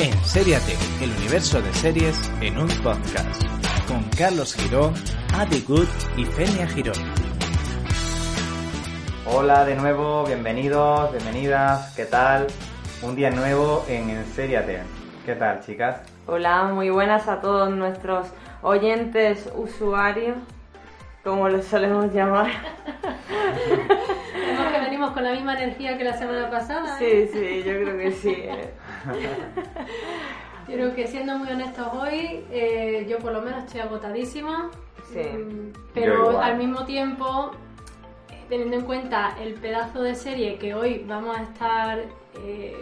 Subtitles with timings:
[0.00, 3.42] En Seriate, el universo de series en un podcast,
[3.88, 4.94] con Carlos Girón,
[5.34, 6.94] Adi Good y Fenia Girón.
[9.26, 12.46] Hola de nuevo, bienvenidos, bienvenidas, ¿qué tal?
[13.02, 14.82] Un día nuevo en Enseriate.
[15.26, 16.00] ¿Qué tal, chicas?
[16.26, 18.28] Hola, muy buenas a todos nuestros
[18.62, 20.36] oyentes, usuarios,
[21.24, 22.50] como los solemos llamar.
[24.34, 26.96] Vemos que venimos con la misma energía que la semana pasada.
[26.98, 27.30] Sí, ¿eh?
[27.32, 28.30] sí, yo creo que sí.
[28.30, 28.70] ¿eh?
[30.68, 34.70] Yo creo que siendo muy honestos hoy, eh, yo por lo menos estoy agotadísima.
[35.12, 35.20] Sí.
[35.20, 37.52] Mm, Pero al mismo tiempo,
[38.48, 41.98] teniendo en cuenta el pedazo de serie que hoy vamos a estar.
[42.44, 42.76] eh,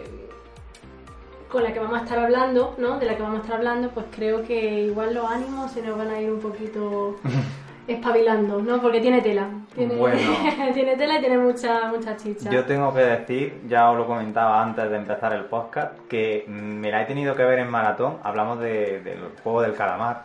[1.49, 2.99] con la que vamos a estar hablando, ¿no?
[2.99, 5.97] De la que vamos a estar hablando, pues creo que igual los ánimos se nos
[5.97, 7.15] van a ir un poquito
[7.87, 8.81] espabilando, ¿no?
[8.81, 9.47] Porque tiene tela.
[9.73, 10.19] Tiene, Bueno.
[10.73, 12.49] tiene tela y tiene mucha, mucha chicha.
[12.49, 16.91] Yo tengo que decir, ya os lo comentaba antes de empezar el podcast, que me
[16.91, 18.17] la he tenido que ver en maratón.
[18.23, 20.23] Hablamos de- del juego del calamar,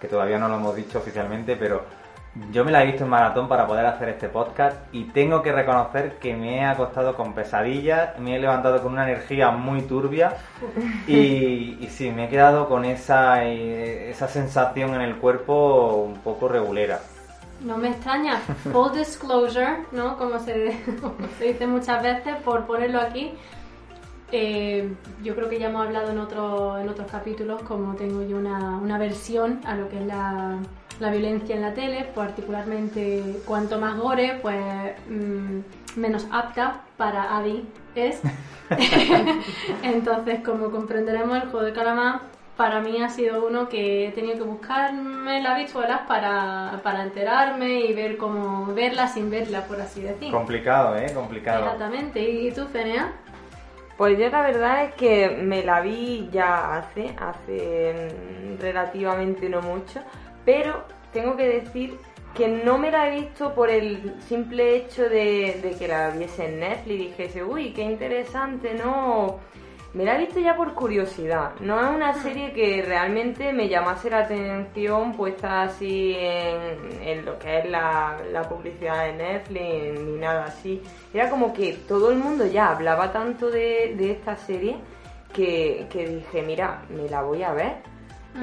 [0.00, 1.82] que todavía no lo hemos dicho oficialmente, pero
[2.52, 5.50] yo me la he visto en maratón para poder hacer este podcast y tengo que
[5.50, 10.36] reconocer que me he acostado con pesadillas, me he levantado con una energía muy turbia
[11.08, 16.46] y, sí, me he quedado con esa, eh, esa sensación en el cuerpo un poco
[16.46, 17.00] regulera.
[17.64, 18.38] No me extraña,
[18.72, 20.16] full disclosure, ¿no?
[20.16, 20.78] Como se,
[21.38, 23.32] se dice muchas veces, por ponerlo aquí.
[24.32, 24.94] Eh,
[25.24, 28.78] yo creo que ya hemos hablado en, otro, en otros capítulos como tengo yo una,
[28.78, 30.60] una versión a lo que es la,
[31.00, 34.58] la violencia en la tele, particularmente cuanto más gore, pues
[35.08, 38.20] mm, menos apta para Adi es.
[39.82, 42.20] Entonces, como comprenderemos, el juego de calamar
[42.56, 47.80] para mí ha sido uno que he tenido que buscarme las visualas para, para enterarme
[47.80, 50.30] y ver cómo verla sin verla, por así decir.
[50.30, 51.10] Complicado, ¿eh?
[51.14, 51.64] Complicado.
[51.64, 52.20] Exactamente.
[52.20, 53.12] ¿Y tú, Fenea?
[53.96, 59.62] Pues yo la verdad es que me la vi ya hace, hace mm, relativamente no
[59.62, 60.00] mucho,
[60.50, 61.96] pero tengo que decir
[62.34, 66.46] que no me la he visto por el simple hecho de, de que la viese
[66.46, 69.38] en Netflix y dijese, uy, qué interesante, ¿no?
[69.94, 74.10] Me la he visto ya por curiosidad, no es una serie que realmente me llamase
[74.10, 80.16] la atención puesta así en, en lo que es la, la publicidad de Netflix ni
[80.18, 80.82] nada así.
[81.14, 84.78] Era como que todo el mundo ya hablaba tanto de, de esta serie
[85.32, 87.89] que, que dije, mira, me la voy a ver.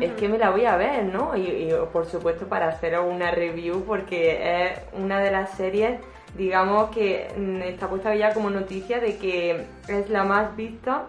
[0.02, 1.36] Es que me la voy a ver, ¿no?
[1.36, 6.00] Y, y, por supuesto para hacer una review porque es una de las series,
[6.38, 11.06] digamos que mm, está puesta ya como noticia de que es la más vista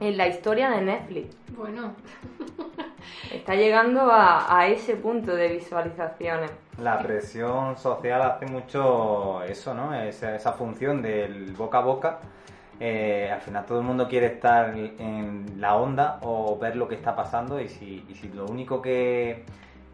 [0.00, 1.36] en la historia de Netflix.
[1.56, 1.94] Bueno,
[3.32, 6.50] Está llegando a, a ese punto de visualizaciones.
[6.80, 9.94] La presión social hace mucho eso, ¿no?
[9.94, 12.18] Esa, esa función del boca a boca.
[12.80, 16.94] Eh, al final todo el mundo quiere estar en la onda o ver lo que
[16.94, 19.44] está pasando y si, y si lo único que,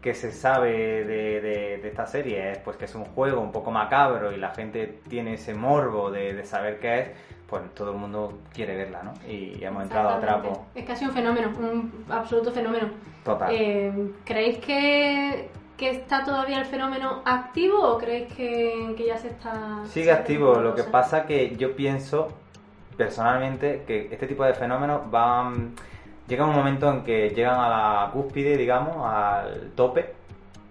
[0.01, 3.51] que se sabe de, de- de esta serie es pues que es un juego un
[3.51, 7.07] poco macabro y la gente tiene ese morbo de, de saber qué es,
[7.49, 9.13] pues todo el mundo quiere verla, ¿no?
[9.27, 12.89] Y hemos entrado a trapo Es casi un fenómeno, un absoluto fenómeno.
[13.23, 13.49] total.
[13.51, 19.29] Eh, ¿Creéis que, que está todavía el fenómeno activo o creéis que, que ya se
[19.29, 19.81] está...
[19.85, 22.29] Sigue activo, lo que pasa que yo pienso
[22.97, 25.75] personalmente que este tipo de fenómenos van
[26.27, 30.13] llega un momento en que llegan a la cúspide, digamos, al tope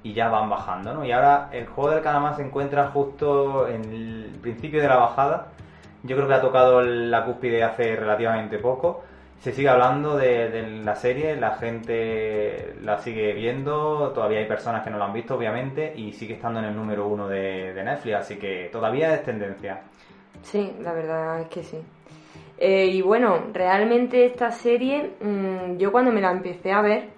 [0.03, 1.05] y ya van bajando, ¿no?
[1.05, 5.49] Y ahora el juego del calamar se encuentra justo en el principio de la bajada.
[6.03, 9.05] Yo creo que ha tocado la cúspide hace relativamente poco.
[9.41, 14.91] Se sigue hablando de, la serie, la gente la sigue viendo, todavía hay personas que
[14.91, 18.37] no la han visto, obviamente, y sigue estando en el número uno de Netflix, así
[18.37, 19.82] que todavía es tendencia.
[20.43, 21.79] Sí, la verdad es que sí.
[22.66, 27.11] Eh, y bueno, realmente esta serie, mm, yo cuando me la empecé a ver,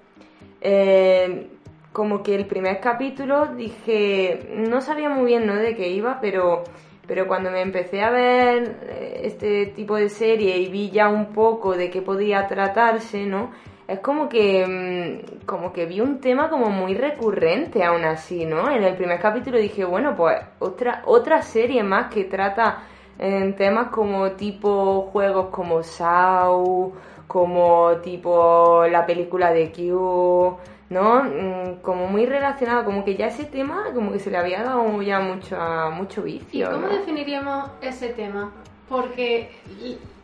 [0.61, 1.47] eh,
[1.93, 5.55] como que el primer capítulo dije, no sabía muy bien ¿no?
[5.55, 6.65] de qué iba, pero,
[7.07, 11.27] pero cuando me empecé a ver eh, este tipo de serie y vi ya un
[11.27, 13.53] poco de qué podía tratarse, ¿no?
[13.87, 18.69] Es como que, mm, como que vi un tema como muy recurrente aún así, ¿no?
[18.69, 22.83] En el primer capítulo dije, bueno, pues otra, otra serie más que trata
[23.19, 26.93] en temas como tipo juegos como Sau,
[27.27, 30.57] como tipo la película de Q,
[30.91, 31.25] ¿no?
[31.25, 35.03] Mm, como muy relacionado, como que ya ese tema, como que se le había dado
[35.03, 35.57] ya mucho,
[35.93, 36.71] mucho ¿Y vicio.
[36.71, 36.93] cómo ¿no?
[36.93, 38.53] definiríamos ese tema?
[38.89, 39.51] Porque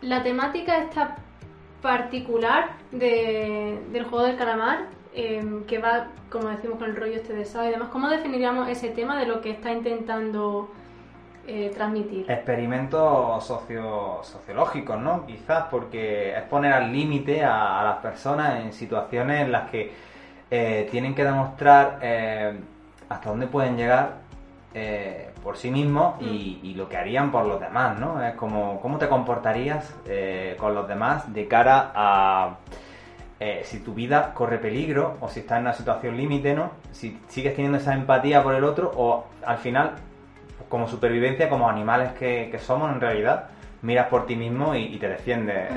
[0.03, 1.17] la temática está
[1.83, 7.33] particular de- del juego del calamar, eh, que va, como decimos, con el rollo este
[7.35, 7.89] de Sao y demás.
[7.91, 10.69] ¿Cómo definiríamos ese tema de lo que está intentando
[11.47, 12.31] eh, transmitir?
[12.31, 15.27] Experimentos socio, sociológicos, ¿no?
[15.27, 19.93] Quizás porque es poner al límite a, a las personas en situaciones en las que
[20.51, 22.59] eh, tienen que demostrar eh,
[23.09, 24.23] hasta dónde pueden llegar
[25.45, 28.25] por sí mismos y, y lo que harían por los demás, ¿no?
[28.25, 29.95] Es como, ¿cómo te comportarías
[30.57, 32.57] con los demás de cara a
[33.45, 36.71] eh, si tu vida corre peligro o si estás en una situación límite, ¿no?
[36.93, 39.97] Si sigues teniendo esa empatía por el otro o al final,
[40.69, 43.49] como supervivencia, como animales que, que somos en realidad,
[43.83, 45.71] miras por ti mismo y, y te defiendes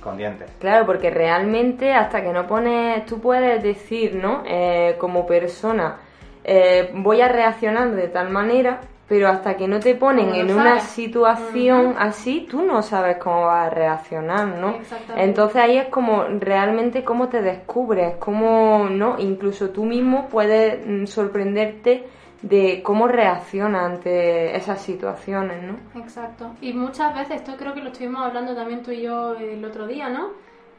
[0.00, 0.50] con dientes.
[0.60, 4.42] Claro, porque realmente hasta que no pones, tú puedes decir, ¿no?
[4.46, 5.96] Eh, como persona,
[6.44, 10.50] eh, voy a reaccionar de tal manera, pero hasta que no te ponen no en
[10.50, 14.76] una situación así, tú no sabes cómo vas a reaccionar, ¿no?
[14.76, 15.24] Exactamente.
[15.24, 19.18] Entonces ahí es como realmente cómo te descubres, cómo, ¿no?
[19.18, 22.04] Incluso tú mismo puedes mm, sorprenderte
[22.44, 25.78] de cómo reacciona ante esas situaciones, ¿no?
[25.98, 26.50] Exacto.
[26.60, 29.86] Y muchas veces, esto creo que lo estuvimos hablando también tú y yo el otro
[29.86, 30.28] día, ¿no?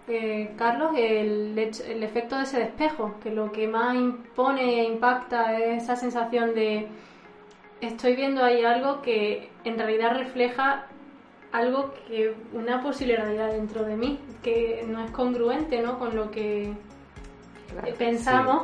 [0.07, 5.57] Eh, Carlos, el, el efecto de ese despejo, que lo que más impone e impacta
[5.57, 6.87] es esa sensación de
[7.81, 10.85] estoy viendo ahí algo que en realidad refleja
[11.51, 15.97] algo que una posible realidad dentro de mí, que no es congruente, ¿no?
[15.97, 16.73] Con lo que
[17.71, 17.95] Claro.
[17.97, 18.63] pensamos.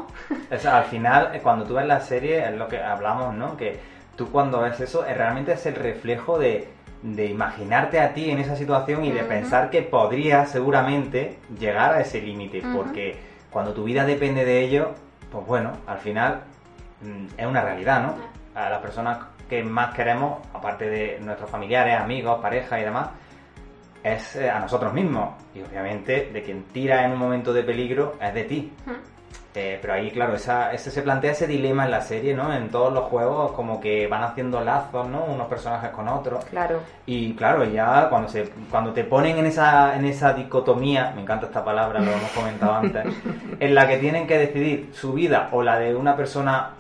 [0.52, 3.58] O sea, al final, eh, cuando tú ves la serie, es lo que hablamos, ¿no?
[3.58, 3.80] Que
[4.16, 6.70] tú cuando ves eso, eh, realmente es el reflejo de,
[7.02, 12.02] de imaginarte a ti en esa situación y de pensar que podrías seguramente llegar a
[12.02, 12.62] ese límite.
[12.76, 13.18] Porque
[13.50, 14.92] cuando tu vida depende de ello,
[15.32, 16.42] pues bueno, al final
[17.02, 18.16] mm, es una realidad, ¿no?
[18.54, 19.20] A las personas
[19.50, 23.10] que más queremos, aparte de nuestros familiares, amigos, pareja y demás,
[24.04, 25.36] es eh, a nosotros mismos.
[25.54, 28.72] Y obviamente de quien tira en un momento de peligro es de ti.
[29.54, 32.54] Eh, pero ahí, claro, esa, ese, se plantea ese dilema en la serie, ¿no?
[32.54, 35.26] En todos los juegos, como que van haciendo lazos, ¿no?
[35.26, 36.46] Unos personajes con otros.
[36.46, 36.80] Claro.
[37.06, 41.48] Y claro, ya cuando se cuando te ponen en esa, en esa dicotomía, me encanta
[41.48, 43.06] esta palabra, lo hemos comentado antes,
[43.60, 46.72] en la que tienen que decidir su vida o la de una persona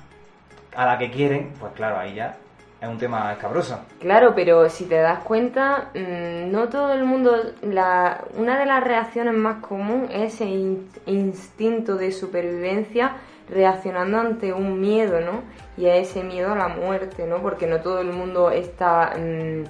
[0.73, 2.38] a la que quieren, pues claro, ahí ya
[2.81, 3.80] es un tema escabroso.
[4.00, 7.36] Claro, pero si te das cuenta, mm, no todo el mundo.
[7.62, 13.18] La, una de las reacciones más comunes es ese in- instinto de supervivencia
[13.50, 15.42] reaccionando ante un miedo, ¿no?
[15.78, 17.38] Y a ese miedo a la muerte, ¿no?
[17.42, 19.63] Porque no todo el mundo está, mm,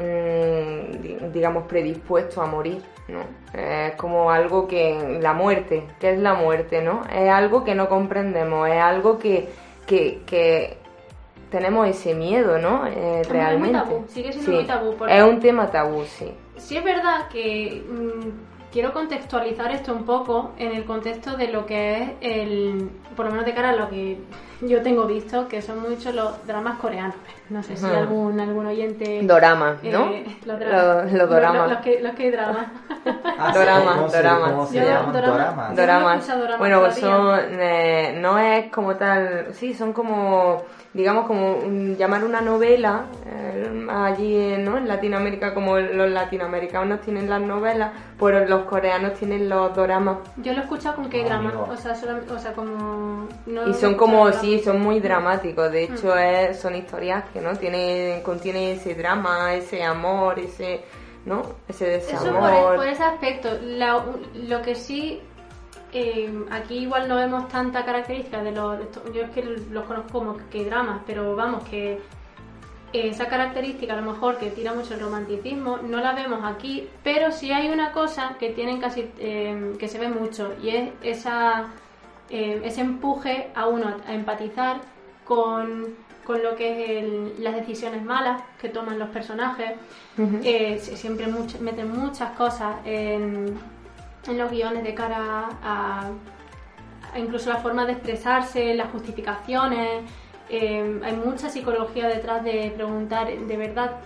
[0.00, 3.20] mm, di- digamos, predispuesto a morir, ¿no?
[3.52, 5.18] Es como algo que.
[5.20, 7.02] La muerte, ¿qué es la muerte, no?
[7.12, 9.48] Es algo que no comprendemos, es algo que,
[9.86, 10.78] que
[11.50, 12.86] tenemos ese miedo, ¿no?
[12.86, 13.78] Eh, muy realmente.
[13.78, 16.32] tabú, sigue siendo Sí, muy tabú, porque- Es un tema tabú, sí.
[16.56, 21.66] Sí es verdad que mm, quiero contextualizar esto un poco en el contexto de lo
[21.66, 24.18] que es el, por lo menos de cara a lo que
[24.62, 27.14] yo tengo visto, que son muchos los dramas coreanos.
[27.50, 29.20] No sé si algún, algún oyente...
[29.22, 30.10] Dorama, ¿no?
[30.10, 31.04] eh, los, dramas.
[31.04, 31.60] Los- los doramas.
[31.62, 32.66] Los, los que, los que hay dramas.
[33.38, 34.16] Ah, Dorama, ¿cómo se-.
[34.16, 34.50] Doramas.
[34.50, 35.76] No Doramas.
[35.76, 37.46] doramas Bueno, pues todavía.
[37.48, 37.60] son.
[37.60, 39.48] eh, no es como tal.
[39.52, 40.62] Sí, son como.
[40.96, 43.04] Digamos, como mm, llamar una novela.
[43.26, 44.76] eh, allí, eh, ¿no?
[44.78, 50.18] En Latinoamérica, como los latinoamericanos tienen las novelas, pues los coreanos tienen los doramas.
[50.38, 53.28] Yo lo he escuchado con que Ah, drama, o sea, solamente- o sea, como...
[53.46, 54.40] no Y son como, drama.
[54.40, 55.70] sí, son muy dramáticos.
[55.70, 56.18] De hecho, Mm.
[56.18, 57.54] es- son historias que, ¿no?
[57.56, 60.82] Tiene, contiene ese drama, ese amor, ese,
[61.24, 61.42] ¿no?
[61.68, 62.74] Ese Eso por, desamor.
[62.74, 63.48] e- por ese aspecto.
[63.62, 64.04] La-
[64.48, 65.20] lo que sí,
[65.98, 68.78] eh, aquí igual no vemos tanta característica de los.
[68.78, 72.00] de yo es que los conozco como que dramas, pero vamos, que
[72.92, 77.30] esa característica a lo mejor que tira mucho el romanticismo no la vemos aquí, pero
[77.32, 79.10] sí hay una cosa que tienen casi.
[79.18, 81.66] eh, que se ve mucho y es esa,
[82.30, 84.80] eh, ese empuje a uno a empatizar
[85.24, 86.66] con, con lo que
[86.98, 89.72] es el- las decisiones malas que toman los personajes.
[90.44, 93.58] Eh, si- siempre much- meten muchas cosas en,
[94.28, 96.10] en los guiones de cara a,
[97.12, 100.04] a incluso la forma de expresarse, las justificaciones.
[100.48, 103.96] eh, hay mucha psicología detrás de preguntar, ¿de verdad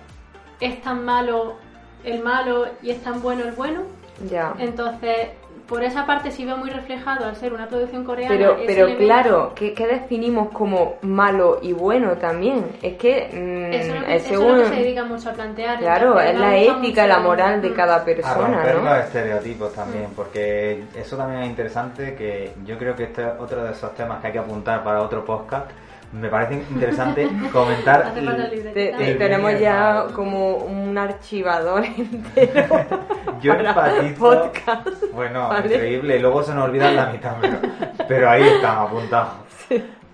[0.60, 1.56] es tan malo
[2.04, 3.82] el malo y es tan bueno el bueno?
[4.28, 4.54] Ya.
[4.58, 5.28] Entonces,
[5.70, 8.34] por esa parte sí veo muy reflejado al ser una producción coreana.
[8.36, 9.04] Pero, pero elemento.
[9.04, 12.66] claro, ¿qué, qué definimos como malo y bueno también?
[12.82, 14.58] Es que mm, Eso es lo que, es eso es según...
[14.58, 15.78] lo que se dedica mucho a plantear.
[15.78, 17.74] Claro, es la ética, la moral de Mm.
[17.74, 18.82] cada a persona, romper ¿no?
[18.84, 23.62] los estereotipos también, porque eso también es interesante, que yo creo que este es otro
[23.64, 25.70] de esos temas que hay que apuntar para otro podcast.
[26.12, 28.12] Me parece interesante comentar...
[28.74, 30.12] Te- tenemos ya mal.
[30.12, 32.66] como un archivador entero
[33.40, 34.18] Yo para empatizo.
[34.18, 34.88] podcast.
[35.14, 35.72] Bueno, Vale.
[35.74, 36.16] increíble.
[36.16, 37.58] Y luego se nos olvida la mitad, pero,
[38.08, 39.30] pero ahí están apuntados.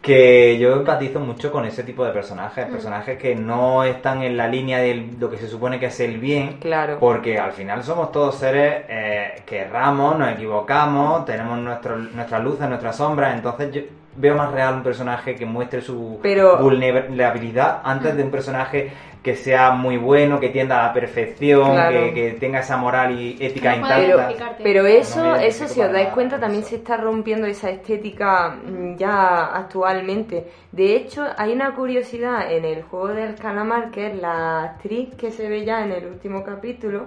[0.03, 4.47] Que yo empatizo mucho con ese tipo de personajes, personajes que no están en la
[4.47, 6.99] línea de lo que se supone que es el bien, Claro.
[7.01, 12.69] porque al final somos todos seres eh, que erramos, nos equivocamos, tenemos nuestro, nuestras luces,
[12.69, 13.81] nuestras sombras, entonces yo
[14.17, 18.91] veo más real un personaje que muestre su Pero- vulnerabilidad antes de un personaje
[19.23, 21.99] que sea muy bueno, que tienda a la perfección, Claro.
[21.99, 24.57] que, que tenga esa moral y ética No intacta.
[24.63, 26.71] Pero eso, No eso si os dais cuenta también eso.
[26.71, 30.47] se está rompiendo esa estética mm, ya actualmente.
[30.71, 35.33] De hecho, hay una curiosidad en el juego del calamar que es la actriz que
[35.33, 37.05] se ve ya en el último capítulo.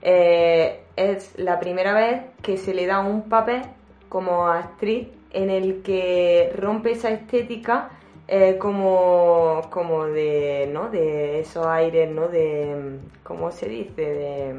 [0.00, 3.62] Eh, es la primera vez que se le da un papel
[4.08, 7.90] como actriz en el que rompe esa estética
[8.28, 10.88] eh, como, como de, ¿no?
[10.90, 12.28] De esos aires, ¿no?
[12.28, 14.02] De, ¿cómo se dice?
[14.02, 14.54] De,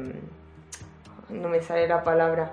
[1.30, 2.52] no me sale la palabra.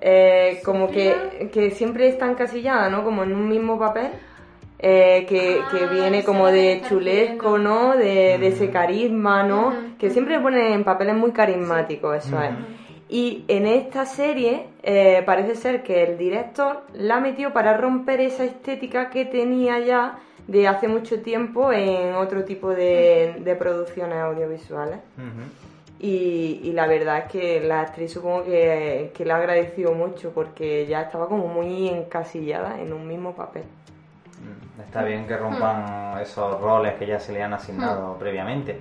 [0.00, 3.02] Eh, como que, que siempre está encasillada, ¿no?
[3.04, 4.08] Como en un mismo papel.
[4.78, 7.56] eh, que, que Ah, viene sé como que de chulesco.
[7.56, 7.96] ¿no?
[7.96, 8.52] De, de Mm.
[8.52, 9.72] ese carisma, ¿no?
[9.98, 12.50] Que siempre ponen en papeles muy carismáticos, eso es.
[13.08, 18.44] Y en esta serie eh, parece ser que el director la metió para romper esa
[18.44, 24.98] estética que tenía ya de hace mucho tiempo en otro tipo de, de producciones audiovisuales.
[25.98, 30.30] Y, y la verdad es que la actriz supongo que, que le ha agradecido mucho
[30.32, 33.62] porque ya estaba como muy encasillada en un mismo papel.
[33.62, 38.78] Mm, Está bien que rompan esos roles que ya se le han asignado previamente.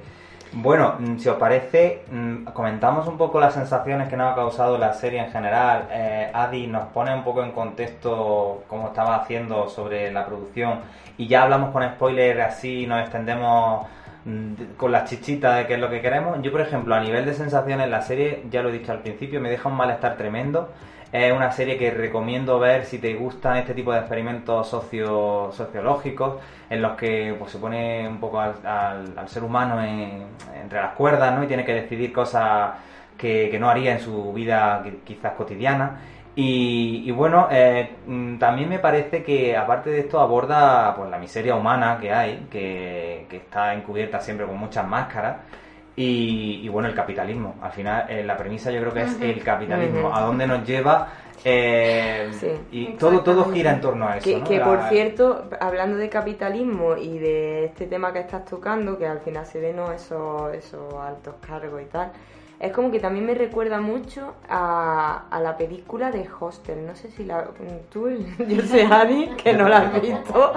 [0.54, 4.78] Bueno, mm, si os parece, mm, comentamos un poco las sensaciones que nos ha causado
[4.78, 5.88] la serie en general.
[5.92, 10.80] Eh, Adi nos pone un poco en contexto cómo estaba haciendo sobre la producción
[11.18, 13.88] y ya hablamos con spoilers así, nos extendemos
[14.26, 16.42] mm, con las chichitas de qué es lo que queremos.
[16.42, 19.42] Yo, por ejemplo, a nivel de sensaciones, la serie, ya lo he dicho al principio,
[19.42, 20.70] me deja un malestar tremendo.
[21.16, 26.36] Es una serie que recomiendo ver si te gustan este tipo de experimentos socio, sociológicos
[26.70, 30.26] en los que pues, se pone un poco al, al- al ser humano en-
[30.62, 31.44] entre las cuerdas ¿no?
[31.44, 32.72] y tiene que decidir cosas
[33.18, 36.00] que, que no haría en su vida qui- quizás cotidiana.
[36.36, 41.18] Y, y bueno, eh, mm, también me parece que aparte de esto aborda pues, la
[41.18, 45.38] miseria humana que hay, que, que está encubierta siempre con muchas máscaras.
[45.98, 47.56] Y, y bueno, el capitalismo.
[47.62, 50.14] Al final, eh, la premisa yo creo que es el capitalismo.
[50.14, 51.08] A dónde nos lleva.
[51.44, 54.26] eh, Sí, y todo, todo gira en torno a eso.
[54.30, 54.44] Que, ¿no?
[54.44, 59.06] que La- por cierto, hablando de capitalismo y de este tema que estás tocando, que
[59.08, 59.92] al final se ven ¿no?
[59.92, 62.12] esos, esos altos cargos y tal,
[62.60, 66.86] es como que también me recuerda mucho a, a la película de Hostel.
[66.86, 67.50] No sé si la.
[67.92, 68.10] Tú,
[68.48, 70.54] yo sé, Adi, que no la has visto.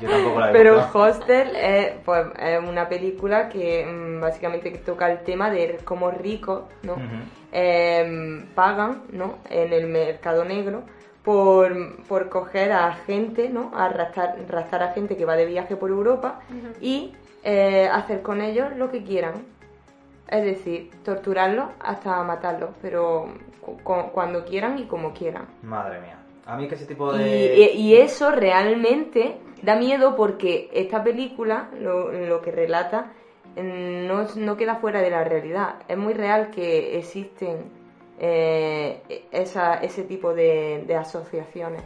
[0.00, 0.98] Yo tampoco la he Pero visto.
[0.98, 6.62] Hostel es, pues, es una película que mm, básicamente toca el tema de cómo ricos,
[7.52, 9.38] em, pagan ¿no?
[9.50, 10.82] en el mercado negro
[11.24, 13.72] por, por coger a gente, ¿no?
[13.74, 16.40] a arrastrar, arrastrar a gente que va de viaje por Europa
[16.80, 19.55] y eh, hacer con ellos lo que quieran.
[20.28, 23.26] Es decir, torturarlos hasta matarlos, pero
[23.60, 25.46] cu- cu- cuando quieran y como quieran.
[25.62, 26.18] Madre mía.
[26.46, 27.54] A mí que ese tipo de...
[27.56, 33.12] y- y eso realmente da miedo porque esta película, lo, lo que relata,
[33.56, 35.76] mm, no, no queda fuera de la realidad.
[35.88, 37.70] Es muy real que existen
[38.18, 41.82] eh, esa, ese tipo de, de asociaciones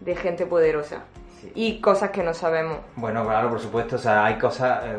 [0.00, 1.04] de gente poderosa
[1.44, 1.52] Sí.
[1.54, 2.78] y cosas que no sabemos.
[2.96, 4.98] Bueno, claro, por supuesto, o sea, hay cosas, eh,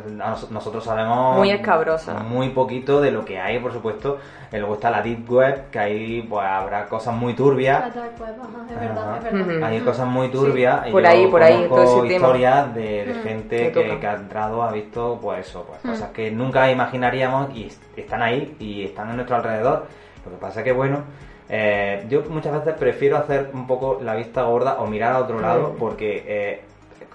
[0.49, 2.21] nosotros sabemos Muy escabrosas.
[2.23, 4.17] muy poquito de lo que hay, por supuesto.
[4.51, 7.93] Y luego está la Deep Web, que ahí pues habrá cosas muy La turbias.
[7.95, 9.17] dark web, ajá, es verdad, Ajá.
[9.17, 9.55] es verdad.
[9.57, 9.65] Ujú.
[9.65, 10.87] Hay cosas muy turbias.
[10.87, 12.13] y por ahí, por ahí, todo ese tema.
[12.27, 13.23] historias de, de Mm.
[13.23, 15.89] gente Que que, ha entrado, ha visto, pues eso, pues Mm.
[15.89, 19.87] cosas que nunca imaginaríamos y est- están ahí y están a nuestro alrededor.
[20.23, 20.99] Lo que pasa que, bueno,
[21.49, 25.39] eh, yo muchas veces prefiero hacer un poco la vista gorda o mirar a otro
[25.39, 26.61] lado porque eh,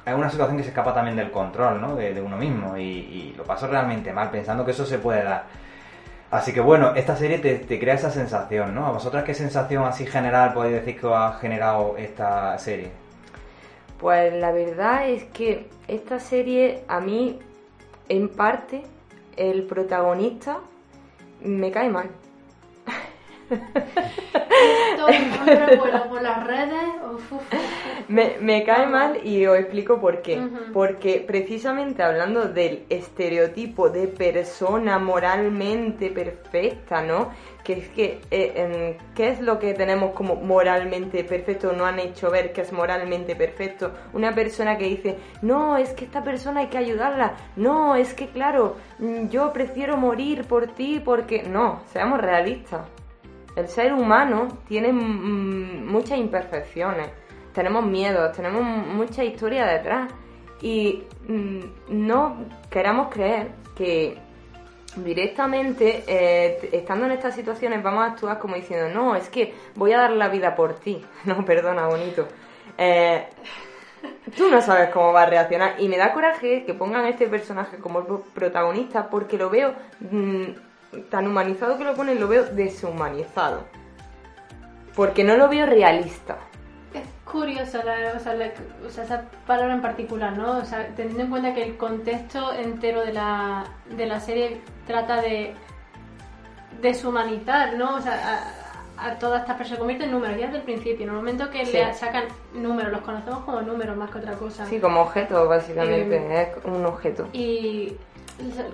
[0.06, 1.96] es una situación que se escapa también del control, ¿no?
[1.96, 5.22] De, de uno mismo y, y lo paso realmente mal pensando que eso se puede
[5.22, 5.44] dar.
[6.30, 8.86] Así que bueno, esta serie te, te crea esa sensación, ¿no?
[8.86, 12.90] ¿A vosotras qué sensación así general podéis decir que os ha generado esta serie?
[13.98, 17.40] Pues la verdad es que esta serie a mí,
[18.08, 18.84] en parte,
[19.36, 20.60] el protagonista
[21.42, 22.10] me cae mal.
[23.50, 25.06] Esto
[26.08, 26.84] por las redes.
[27.12, 27.80] uf, uf, uf.
[28.08, 30.40] Me, me cae mal y os explico por qué.
[30.72, 37.30] Porque precisamente hablando del estereotipo de persona moralmente perfecta, ¿no?
[37.62, 41.72] Que es que, eh, em, ¿qué es lo que tenemos como moralmente perfecto?
[41.72, 43.92] No han hecho ver que es moralmente perfecto.
[44.12, 47.34] Una persona que dice, no, es que esta persona hay que ayudarla.
[47.56, 51.44] No, es que claro, mm, yo prefiero morir por ti porque...
[51.44, 52.99] No, seamos realistas.
[53.56, 57.08] El ser humano tiene muchas imperfecciones,
[57.52, 60.10] tenemos miedos, tenemos mucha historia detrás
[60.62, 61.02] y
[61.88, 62.36] no
[62.70, 64.16] queramos creer que
[64.96, 69.92] directamente eh, estando en estas situaciones vamos a actuar como diciendo no, es que voy
[69.92, 71.04] a dar la vida por ti.
[71.24, 72.26] No, perdona, bonito.
[72.78, 73.26] Eh,
[74.36, 77.26] Tú no sabes cómo va a reaccionar y me da coraje que pongan a este
[77.26, 79.74] personaje como pro- protagonista porque lo veo
[81.10, 83.64] tan humanizado que lo ponen, lo veo deshumanizado.
[84.96, 86.36] Porque no lo veo realista.
[86.92, 88.50] Es curiosa la, o sea, la-
[88.84, 90.58] o sea, esa palabra en particular, ¿no?
[90.58, 93.64] O sea, teniendo en cuenta que el contexto entero de la,
[93.96, 95.54] de la serie trata de
[96.80, 97.96] deshumanizar, ¿no?
[97.96, 98.42] O sea,
[98.98, 101.04] a, a todas estas personas, se convierte en números ya desde el principio.
[101.04, 101.72] En el momento que Sí.
[101.72, 104.66] le sacan números, los conocemos como números más que otra cosa.
[104.66, 106.16] Sí, como objeto, básicamente.
[106.16, 107.28] Eh, es un objeto.
[107.32, 107.96] Y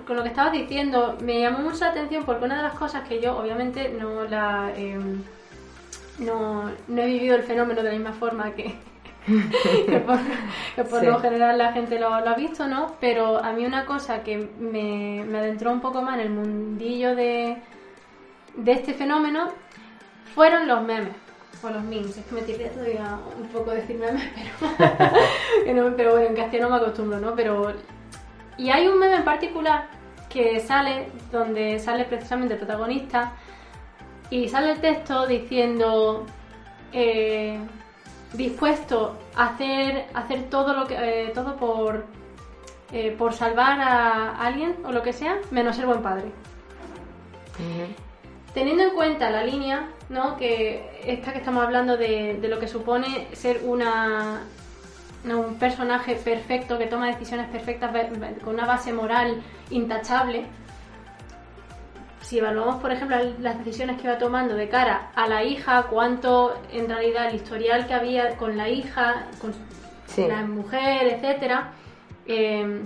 [0.05, 3.07] con lo que estabas diciendo, me llamó mucho la atención porque una de las cosas
[3.07, 4.71] que yo, obviamente, no la.
[4.75, 5.21] em,
[6.19, 8.75] no, no he vivido el fenómeno de la misma forma que,
[9.85, 10.17] que por,
[10.75, 11.05] que por Sí.
[11.05, 12.93] lo general la gente lo, lo ha visto, ¿no?
[12.99, 17.15] Pero a mí una cosa que me, me adentró un poco más en el mundillo
[17.15, 17.57] de,
[18.55, 19.49] de este fenómeno
[20.33, 21.13] fueron los memes.
[21.63, 24.73] O los memes, es que me tiré todavía un poco decir memes, pero,
[25.65, 27.35] que no- pero bueno, en castellano me acostumbro, ¿no?
[27.35, 27.73] Pero
[28.57, 29.87] y hay un meme en particular
[30.29, 33.33] que sale, donde sale precisamente el protagonista,
[34.29, 36.25] y sale el texto diciendo
[36.91, 37.57] eh,
[38.33, 42.05] dispuesto a hacer, hacer todo lo que eh, todo por
[42.91, 46.31] eh, por salvar a alguien o lo que sea, menos ser buen padre.
[48.53, 50.37] Teniendo en cuenta la línea, ¿no?
[50.37, 54.41] Que esta que estamos hablando de, de lo que supone ser una
[55.25, 57.91] un personaje perfecto que toma decisiones perfectas
[58.43, 60.45] con una base moral intachable.
[62.21, 66.57] Si evaluamos, por ejemplo, las decisiones que iba tomando de cara a la hija, cuánto
[66.71, 69.53] en realidad el historial que había con la hija, con
[70.07, 70.25] Sí.
[70.27, 71.71] la mujer, etcétera,
[72.25, 72.81] eh,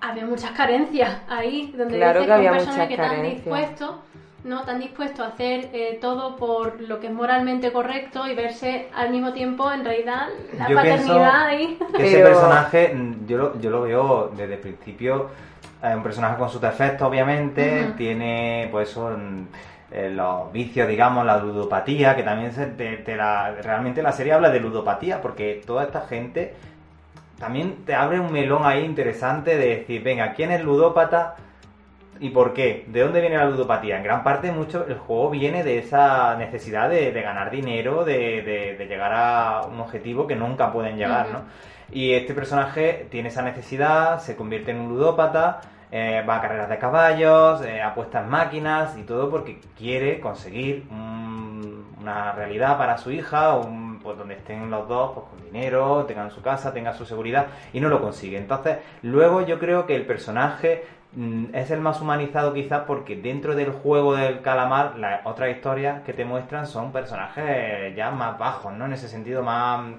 [0.00, 4.02] había muchas carencias ahí, donde Claro dices que había un personaje que tan dispuesto,
[4.44, 8.86] no tan dispuesto a hacer eh, todo por lo que es moralmente correcto y verse
[8.94, 11.78] al mismo tiempo en realidad la Yo paternidad ahí.
[11.96, 15.28] Que ese personaje, mm, yo lo, yo lo veo desde el principio,
[15.82, 19.48] es un personaje con sus defectos, obviamente, tiene, pues, son
[19.90, 24.32] eh, los vicios, digamos, la ludopatía, que también se, te- te la, realmente la serie
[24.34, 26.54] habla de ludopatía, porque toda esta gente
[27.38, 31.36] también te abre un melón ahí interesante de decir, venga, ¿quién es ludópata?
[32.22, 32.84] ¿Y por qué?
[32.88, 33.96] ¿De dónde viene la ludopatía?
[33.96, 38.42] En gran parte mucho el juego viene de esa necesidad de, de ganar dinero, de,
[38.42, 41.28] de- de llegar a un objetivo que nunca pueden llegar.
[41.32, 41.40] ¿no?
[41.90, 46.68] Y este personaje tiene esa necesidad, se convierte en un ludópata, eh, va a carreras
[46.68, 52.98] de caballos, eh, apuesta en máquinas y todo porque quiere conseguir un- una realidad para
[52.98, 56.94] su hija, un, pues donde estén los dos pues, con dinero, tengan su casa, tengan
[56.94, 58.36] su seguridad y no lo consigue.
[58.38, 60.84] Entonces, luego yo creo que el personaje
[61.52, 66.12] es el más humanizado quizás porque dentro del juego del calamar las otras historias que
[66.12, 68.84] te muestran son personajes ya más bajos, ¿no?
[68.86, 69.94] En ese sentido más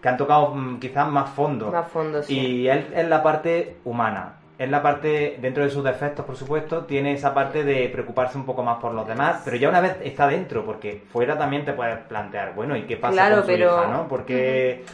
[0.00, 1.70] que han tocado mm, quizás más fondo.
[1.70, 2.38] Más fondo, sí.
[2.38, 4.34] Y él es la parte humana.
[4.56, 8.46] Es la parte, dentro de sus defectos, por supuesto, tiene esa parte de preocuparse un
[8.46, 11.72] poco más por los demás, pero ya una vez está dentro, porque fuera también te
[11.72, 14.06] puedes plantear, bueno, ¿y qué pasa Claro, con su pero- hija, no?
[14.06, 14.84] ¿Por qué,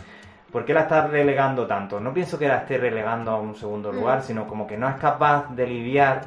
[0.51, 2.01] por qué la estás relegando tanto?
[2.01, 4.97] No pienso que la esté relegando a un segundo lugar, sino como que no es
[4.97, 6.23] capaz de lidiar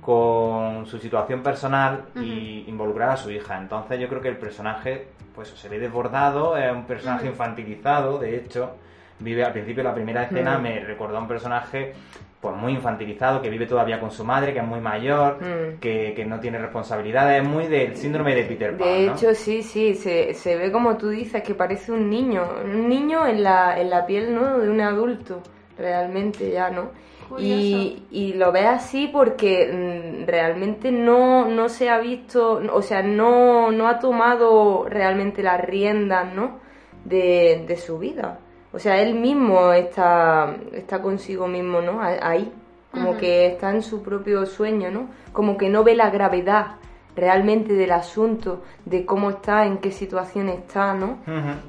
[0.00, 3.56] con su situación personal y involucrar a su hija.
[3.56, 8.36] Entonces yo creo que el personaje pues se ve desbordado, es un personaje infantilizado, de
[8.36, 8.76] hecho,
[9.20, 10.62] vive al principio la primera escena Mm.
[10.62, 11.92] me recordó a un personaje
[12.40, 15.78] pues muy infantilizado, que vive todavía con su madre, que es muy mayor, Mm.
[15.78, 19.12] que, que no tiene responsabilidades, es muy del síndrome de Peter Pan, De ¿no?
[19.12, 23.26] hecho, sí, sí, se, se ve como tú dices, que parece un niño, un niño
[23.28, 24.58] en la, en la piel ¿no?
[24.58, 25.40] de un adulto,
[25.78, 26.90] realmente ya, ¿no?
[27.38, 33.02] Y, y lo ves así porque mm, realmente no, no se ha visto, o sea,
[33.02, 36.58] no, no ha tomado realmente las riendas, ¿no?
[37.04, 38.38] De, de su vida.
[38.72, 42.00] O sea, él mismo está, está consigo mismo, ¿no?
[42.00, 42.52] Ahí,
[42.90, 45.08] como que está en su propio sueño, ¿no?
[45.32, 46.76] Como que no ve la gravedad
[47.14, 51.18] realmente del asunto, de cómo está, en qué situación está, ¿no?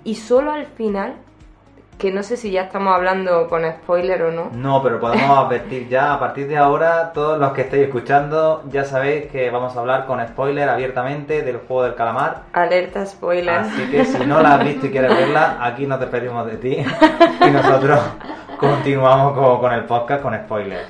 [0.03, 1.15] Y solo al final,
[2.03, 5.87] que no sé si ya estamos hablando con spoiler o no, No, pero podemos advertir
[5.87, 9.79] ya, a partir de ahora, todos los que estéis escuchando, ya sabéis que vamos a
[9.79, 12.41] hablar con spoiler abiertamente del juego del calamar.
[12.51, 13.55] alerta spoiler.
[13.55, 16.85] Así que si no la has visto y quieres verla, aquí nos despedimos de ti
[17.39, 18.01] y nosotros
[18.59, 20.89] continuamos con, con el podcast con spoilers.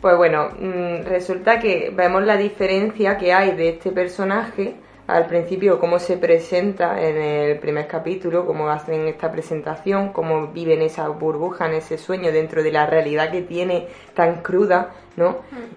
[0.00, 4.74] Pues bueno, mm, resulta que vemos la diferencia que hay de este personaje
[5.06, 10.82] al principio, cómo se presenta en el primer capítulo, cómo hacen esta presentación, cómo viven
[10.82, 15.36] esa burbuja, en ese sueño dentro de la realidad que tiene tan cruda, ¿no?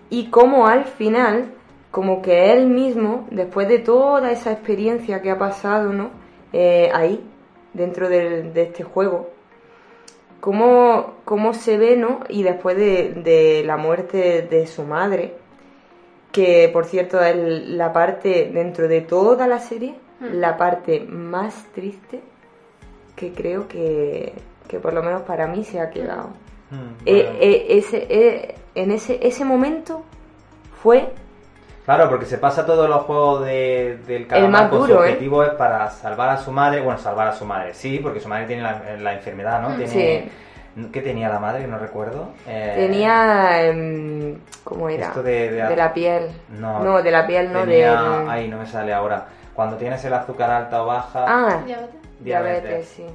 [0.10, 1.52] Y cómo al final,
[1.92, 6.10] como que él mismo, después de toda esa experiencia que ha pasado, ¿no?
[6.52, 7.24] Eh, ahí,
[7.74, 9.30] dentro del- de este juego,
[10.40, 12.22] cómo, cómo se ve, ¿no?
[12.30, 15.36] Y después de, de la muerte de su madre,
[16.32, 17.36] que por cierto es
[17.68, 22.22] la parte, dentro de toda la serie, la parte más triste
[23.16, 24.34] que creo que,
[24.68, 26.30] que por lo menos para mí se ha quedado.
[26.72, 27.40] Mm, Eh, bueno.
[27.42, 30.04] eh, ese, eh, en ese, ese momento
[30.82, 31.10] fue
[31.86, 35.14] Claro, porque se pasa todos los juegos de, del calamar más con duro, su ¿eh?
[35.14, 38.28] objetivo es para salvar a su madre, bueno, salvar a su madre, sí, porque su
[38.30, 39.76] madre tiene la, la enfermedad, ¿no?
[39.76, 40.30] Tiene,
[40.94, 41.68] ¿Qué tenía la madre?
[41.68, 42.30] No recuerdo.
[42.48, 45.08] Eh, tenía em, ¿cómo era?
[45.08, 46.30] Esto de- de- la piel.
[46.50, 49.26] No, de la piel, no tenía- del Ay, no me sale ahora.
[49.54, 51.26] Cuando tienes el azúcar alta o baja...
[51.28, 52.00] Ah, Diabetes.
[52.20, 53.06] diabetes, sí.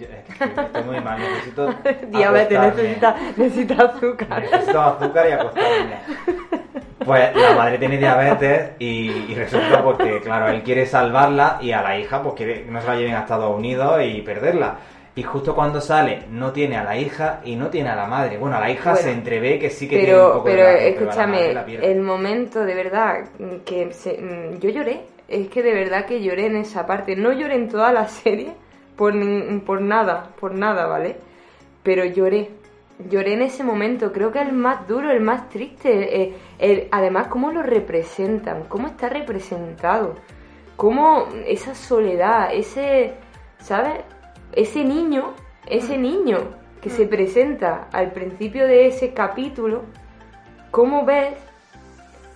[0.00, 1.74] Yo- es que sí, estoy muy mal, necesito
[2.08, 4.40] Diabetes, necesita, necesita azúcar.
[4.42, 5.96] Necesito azúcar y acostarme.
[7.04, 11.72] Pues la madre tiene diabetes y, y resulta pues que, claro, él quiere salvarla y
[11.72, 14.76] a la hija pues quiere que no se la lleven a Estados Unidos y perderla.
[15.14, 18.38] Y justo cuando sale no tiene a la hija y no tiene a la madre.
[18.38, 20.54] Bueno, a la hija Bueno, se entrevé que sí que tiene un Pero, poco de
[20.54, 23.24] pero pero a la escúchame, madre la el momento de verdad
[23.66, 27.14] que se- mm, yo lloré, es que de verdad que lloré en esa parte.
[27.16, 28.54] No lloré en toda la serie
[28.96, 29.12] por,
[29.66, 31.16] por nada, por nada, ¿vale?
[31.82, 32.50] Pero lloré.
[33.10, 36.22] Lloré en ese momento, creo que el más duro, el más triste.
[36.22, 40.14] eh, el- además, cómo lo representan, cómo está representado,
[40.76, 43.12] cómo esa soledad, ese,
[43.58, 43.94] ¿sabes?
[44.52, 45.32] Ese niño,
[45.66, 46.38] ese niño
[46.80, 49.82] que se presenta al principio de ese capítulo,
[50.70, 51.34] cómo ves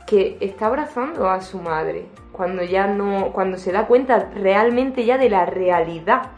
[0.07, 5.18] que está abrazando a su madre cuando ya no, cuando se da cuenta realmente ya
[5.18, 6.31] de la realidad,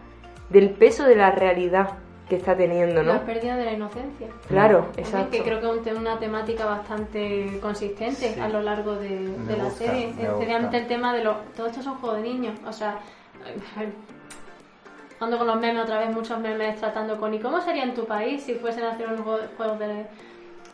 [0.48, 1.90] del peso de la realidad
[2.28, 3.14] que está teniendo, ¿no?
[3.14, 4.28] La pérdida de la inocencia.
[4.48, 5.30] Claro, exacto.
[5.30, 8.40] Que creo que es un te- una temática bastante consistente Sí.
[8.40, 10.12] a lo largo de, de la gusta, serie.
[10.16, 11.36] me Especialmente el tema de los.
[11.56, 12.54] Todo esto es un juego de niños.
[12.66, 12.98] O sea.
[15.20, 17.34] Ando con los memes otra vez, muchos memes tratando con.
[17.34, 20.06] ¿Y cómo sería en tu país si fuesen a hacer un juego, de.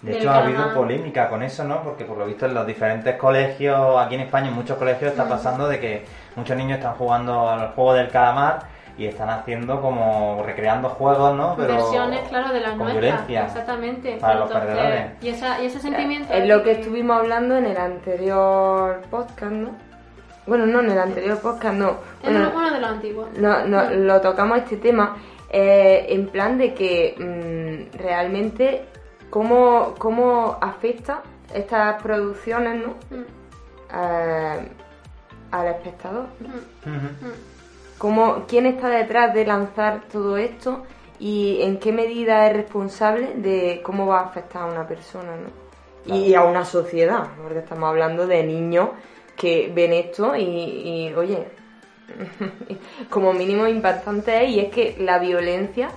[0.02, 1.82] De hecho, ha habido polémica con eso, ¿no?
[1.82, 5.26] Porque por lo visto en los diferentes colegios, aquí en España, en muchos colegios está
[5.26, 6.04] pasando de que
[6.36, 11.54] muchos niños están jugando al juego del calamar y están haciendo como recreando juegos, ¿no?
[11.56, 13.00] Pero Versiones, claro, de las con nuestras.
[13.00, 13.44] violencia.
[13.46, 14.16] Exactamente.
[14.20, 15.06] para los perdedores.
[15.22, 16.32] Y, esa, y ese sentimiento.
[16.32, 19.70] Es lo que estuvimos hablando en el anterior podcast, ¿no?
[20.46, 21.96] Bueno, no, en el anterior podcast no.
[22.22, 23.28] Bueno, uno de los antiguos.
[23.38, 25.16] no, no, lo tocamos este tema
[25.50, 28.84] eh, en plan de que mm, realmente
[29.30, 31.22] cómo, cómo afecta
[31.54, 32.94] estas producciones ¿no?
[33.16, 33.24] Mm,
[33.96, 34.68] Eh,
[35.52, 36.26] al espectador.
[36.40, 37.32] mm, mm.
[37.98, 40.82] Cómo, ¿Quién está detrás de lanzar todo esto
[41.20, 46.14] y en qué medida es responsable de cómo va a afectar a una persona ¿no?
[46.14, 47.28] y a una sociedad?
[47.40, 48.88] Porque estamos hablando de niños
[49.36, 51.46] que ven esto y, y, oye,
[53.10, 55.90] como mínimo impactante es, y es que la violencia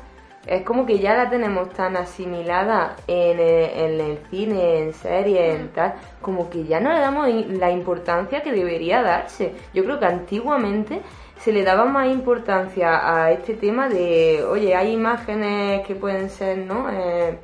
[0.48, 5.60] es como que ya la tenemos tan asimilada en el, en el cine, en series,
[5.60, 9.54] en tal, como que ya no le damos la importancia que debería darse.
[9.74, 11.02] Yo creo que antiguamente
[11.38, 16.60] se le daba más importancia a este tema de, oye, hay imágenes que pueden ser,
[16.60, 16.90] ¿no?
[16.90, 17.38] Eh,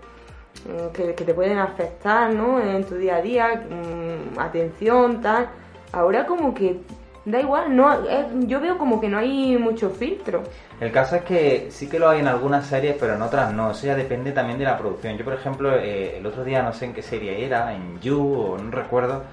[0.65, 2.59] mm, que, que te pueden afectar, ¿no?
[2.61, 5.49] En tu día a día, mm, atención, tal.
[5.93, 6.81] Ahora como que
[7.25, 10.43] da igual, no, es- yo veo como que no hay mucho filtro.
[10.81, 13.71] El caso es que sí que lo hay en algunas series, pero en otras no.
[13.71, 15.17] Eso ya depende también de la producción.
[15.17, 18.19] Yo, por ejemplo, eh, el otro día no sé en qué serie era, en You
[18.19, 19.23] o no recuerdo,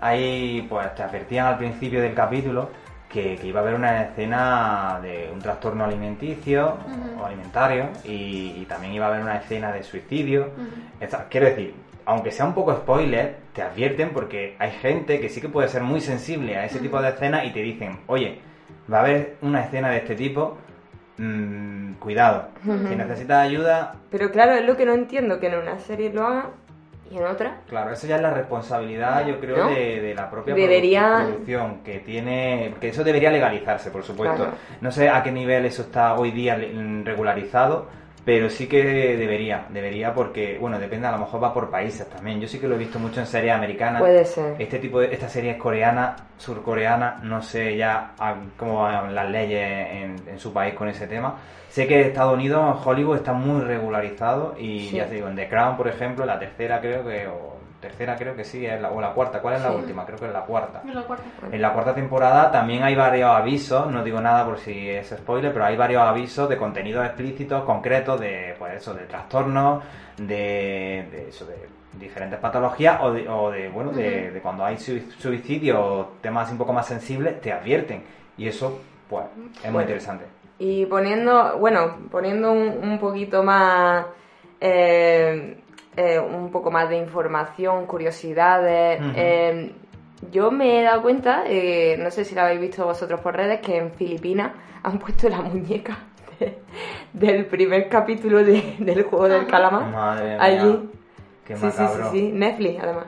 [0.00, 2.70] ahí pues te advertían al principio del capítulo
[3.08, 6.76] que, que iba a haber una escena de un trastorno alimenticio
[7.20, 10.48] o alimentario y, y también iba a haber una escena de suicidio.
[11.00, 11.74] Esta- quiero decir,
[12.06, 15.82] aunque sea un poco spoiler, te advierten porque hay gente que sí que puede ser
[15.82, 18.38] muy sensible a ese tipo de escenas y te dicen, oye,
[18.92, 20.58] va a haber una escena de este tipo,
[21.18, 25.78] mm, cuidado, si necesitas ayuda, Pero claro, es lo que no entiendo, que en una
[25.78, 26.46] serie lo hagan
[27.10, 27.52] y en otras.
[27.68, 29.68] Claro, eso ya es la responsabilidad, yo creo, ¿No?
[29.70, 34.36] de, de la propia Debería- producción, que tiene, que eso debería legalizarse, por supuesto.
[34.36, 34.52] Claro.
[34.80, 37.86] No sé a qué nivel eso está hoy día mm, regularizado,
[38.24, 38.82] pero sí que
[39.16, 42.40] debería, debería porque, bueno, depende, a lo mejor va por países también.
[42.40, 44.00] Yo sí que lo he visto mucho en series americanas.
[44.00, 44.54] Puede ser.
[44.58, 48.12] Este tipo de, esta serie es coreana, surcoreana, no sé ya
[48.56, 49.60] cómo van las leyes
[49.90, 51.36] en, en su país con ese tema.
[51.68, 54.96] Sé que Estados Unidos, Hollywood está muy regularizado y Sí.
[54.96, 57.53] ya te digo, en The Crown, por ejemplo, la tercera creo que, o
[57.88, 59.76] tercera creo que sí, es la- o la cuarta, ¿cuál es la Sí.
[59.76, 60.04] última?
[60.06, 60.82] Creo que es la cuarta.
[60.84, 61.24] En la cuarta.
[61.52, 65.52] En la cuarta temporada también hay varios avisos, no digo nada por si es spoiler,
[65.52, 69.82] pero hay varios avisos de contenidos explícitos, concretos, de pues eso, de trastornos,
[70.16, 71.56] de, de eso, de
[71.98, 76.50] diferentes patologías o de, o de bueno, de, de cuando hay sui- suicidio o temas
[76.50, 78.02] un poco más sensibles, te advierten.
[78.36, 79.24] Y eso, pues,
[79.64, 80.24] es muy interesante.
[80.58, 84.06] Y poniendo, bueno, poniendo un, un poquito más,
[84.60, 85.58] eh,
[85.96, 89.72] eh, un poco más de información, curiosidades, eh,
[90.30, 93.60] yo me he dado cuenta, eh, no sé si lo habéis visto vosotros por redes,
[93.60, 94.52] que en Filipinas
[94.82, 95.98] han puesto la muñeca
[96.40, 96.58] de-
[97.12, 99.50] del primer capítulo de- del juego del Ajá.
[99.50, 100.90] calamar Madre mía, allí.
[101.46, 103.04] qué sí, sí, sí, sí, Netflix además.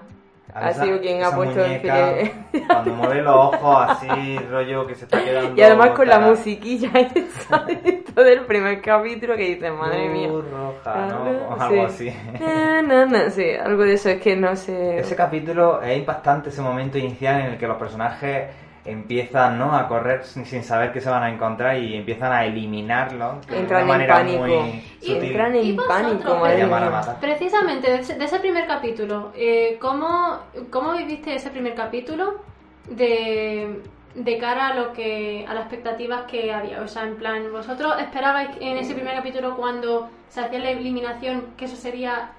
[0.59, 2.33] Ha sido quien ha puesto el fili-
[2.67, 5.55] Cuando mueve los ojos así, rollo que se está quedando.
[5.61, 10.29] Y además con la musiquilla esa del primer capítulo que dices, madre mía.
[10.29, 11.49] luz roja, ¿no?
[11.49, 12.09] O algo sí.
[12.09, 12.17] así.
[12.41, 14.99] Na, na, na, sí, algo de eso es que no sé.
[14.99, 18.49] Ese capítulo es impactante, ese momento inicial en el que los personajes
[18.91, 19.75] empiezan ¿no?
[19.77, 23.61] a correr sin, sin saber que se van a encontrar y empiezan a eliminarlos de
[23.61, 24.39] Entran una en manera pánico.
[24.39, 25.23] muy Y sutil.
[25.23, 25.87] entran ¿Y en vosotros?
[25.87, 27.17] pánico, Para madre mía.
[27.21, 30.39] Precisamente de ese, de ese primer capítulo, eh, ¿cómo,
[30.71, 32.43] ¿cómo viviste ese primer capítulo
[32.85, 33.83] de,
[34.15, 36.83] de cara a lo que a las expectativas que había?
[36.83, 41.55] O sea, en plan, ¿vosotros esperabais en ese primer capítulo cuando se hacía la eliminación
[41.57, 42.33] que eso sería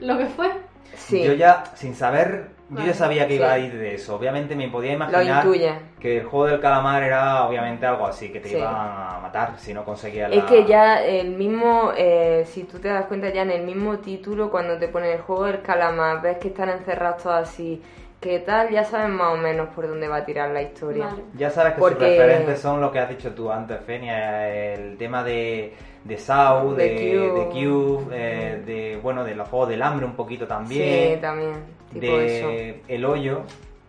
[0.00, 0.50] lo que fue?
[0.94, 3.52] Sí, Yo ya, sin saber, yo ya sabía que iba Sí.
[3.52, 4.16] a ir de eso.
[4.16, 5.46] Obviamente me podía lo imaginar
[6.00, 8.56] que el juego del calamar era obviamente algo así, que te Sí.
[8.56, 10.36] iban a matar si no conseguías la...
[10.36, 13.98] Es que ya el mismo, eh, si tú te das cuenta ya en el mismo
[13.98, 17.82] título, cuando te ponen el juego del calamar, ves que están encerrados todos así,
[18.20, 21.06] que tal, ya sabes más o menos por dónde va a tirar la historia.
[21.06, 21.22] Vale.
[21.34, 24.96] Ya sabes que Porque- sus referentes son lo que has dicho tú antes, Fenia, el
[24.96, 27.32] tema de, de Saw, de, De Cube.
[27.32, 31.54] de Cube, eh, de, bueno, de los Juegos del Hambre un poquito Sí, también, también,
[31.92, 32.46] tipo eso.
[32.50, 33.42] de El Hoyo,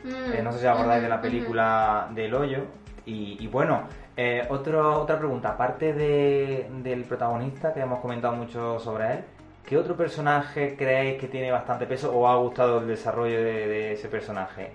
[0.03, 2.63] Mm, eh, no sé si os acordáis de la película del Hoyo,
[3.05, 3.83] y, y bueno,
[4.15, 9.19] eh, otro, otra pregunta, aparte de, del protagonista, que hemos comentado mucho sobre él,
[9.65, 13.91] ¿qué otro personaje creéis que tiene bastante peso o ha gustado el desarrollo de, de
[13.93, 14.71] ese personaje?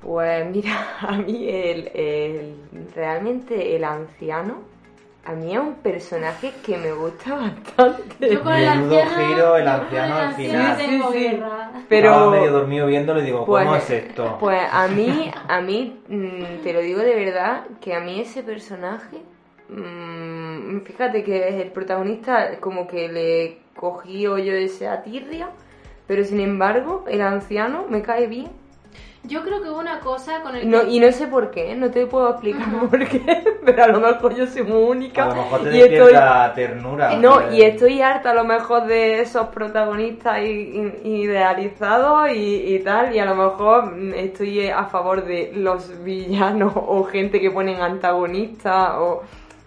[0.00, 4.62] Pues mira, a mí el, el- realmente el anciano,
[5.26, 7.34] a mí es un personaje que me gusta
[7.74, 8.30] bastante.
[8.32, 10.76] Yo con el Menudo anciano, giro, el anciano al final.
[10.76, 11.42] tengo Sí, sí, sí.
[11.88, 14.36] Pero Estaba medio dormido viéndolo y digo, ¿cómo Pues- es esto?
[14.40, 18.42] Pues a mí, a mí, mm, te lo digo de verdad, que a mí ese
[18.42, 19.18] personaje,
[19.68, 25.48] mm, fíjate que es el protagonista, como que le cogí yo esa tirria,
[26.06, 28.50] pero sin embargo, el anciano me cae bien.
[29.24, 31.74] Yo creo que hubo una cosa con el No, que- y no sé por qué,
[31.74, 35.24] no te puedo explicar por qué, pero a lo mejor yo soy muy única.
[35.24, 36.14] A lo mejor te y estoy,
[36.54, 37.16] ternura.
[37.16, 40.38] no, y estoy harta a lo mejor de esos protagonistas
[41.04, 46.72] idealizados y, y tal, y a lo mejor mm, estoy a favor de los villanos
[46.76, 49.22] o gente que ponen antagonistas o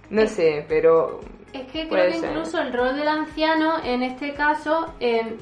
[0.09, 1.19] no sé, pero
[1.53, 2.29] Es que creo que ser.
[2.31, 5.35] incluso el rol del anciano, en este caso, eh,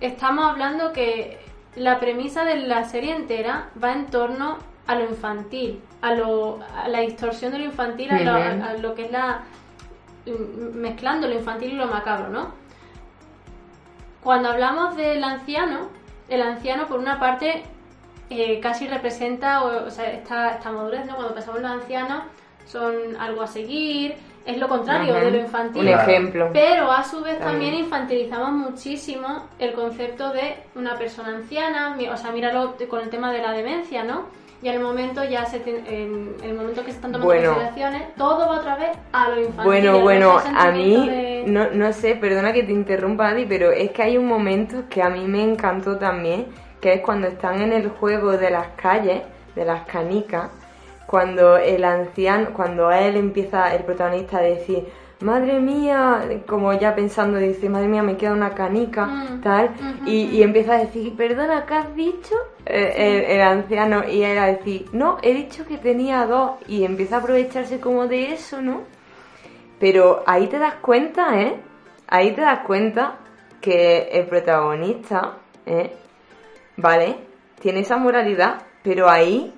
[0.00, 1.38] estamos hablando que
[1.76, 6.88] la premisa de la serie entera va en torno a lo infantil, a, lo, a
[6.88, 8.64] la distorsión de lo infantil, a, lo, Ujú.
[8.64, 9.42] a lo que es la.
[10.26, 12.52] mm, mezclando lo infantil y lo macabro, ¿no?
[14.22, 15.88] Cuando hablamos del anciano,
[16.28, 17.62] el anciano, por una parte,
[18.30, 21.14] eh, casi representa, o, o sea, esta, esta madurez, ¿no?
[21.16, 22.22] Cuando pensamos en los ancianos,
[22.68, 24.14] son algo a seguir,
[24.46, 25.82] es lo contrario de lo infantil.
[25.82, 26.50] un ejemplo.
[26.52, 27.60] Pero a su vez También.
[27.70, 33.32] también infantilizamos muchísimo el concepto de una persona anciana, o sea, míralo con el tema
[33.32, 34.26] de la demencia, ¿no?
[34.60, 37.52] Y en el momento ya se en el momento que se están tomando Bueno.
[37.54, 39.64] consideraciones, todo va otra vez a lo infantil.
[39.64, 43.90] Bueno, bueno, a mí, de- no, no sé, perdona que te interrumpa, Adi, pero es
[43.92, 46.46] que hay un momento que a mí me encantó también,
[46.80, 49.22] que es cuando están en el juego de las calles,
[49.54, 50.50] de las canicas,
[51.08, 54.86] cuando el anciano, cuando él empieza, el protagonista, a decir,
[55.20, 59.70] madre mía, como ya pensando, dice, madre mía, me queda una canica, Mm, tal,
[60.04, 62.34] y, y empieza a decir, perdona, ¿qué has dicho?
[62.66, 66.84] Eh, el, el anciano, y él a decir, no, he dicho que tenía dos, y
[66.84, 68.82] empieza a aprovecharse como de eso, ¿no?
[69.80, 71.56] Pero ahí te das cuenta, ¿eh?
[72.06, 73.16] Ahí te das cuenta
[73.60, 75.92] que el protagonista ¿eh?
[76.76, 77.16] Vale,
[77.60, 79.52] tiene esa moralidad, pero ahí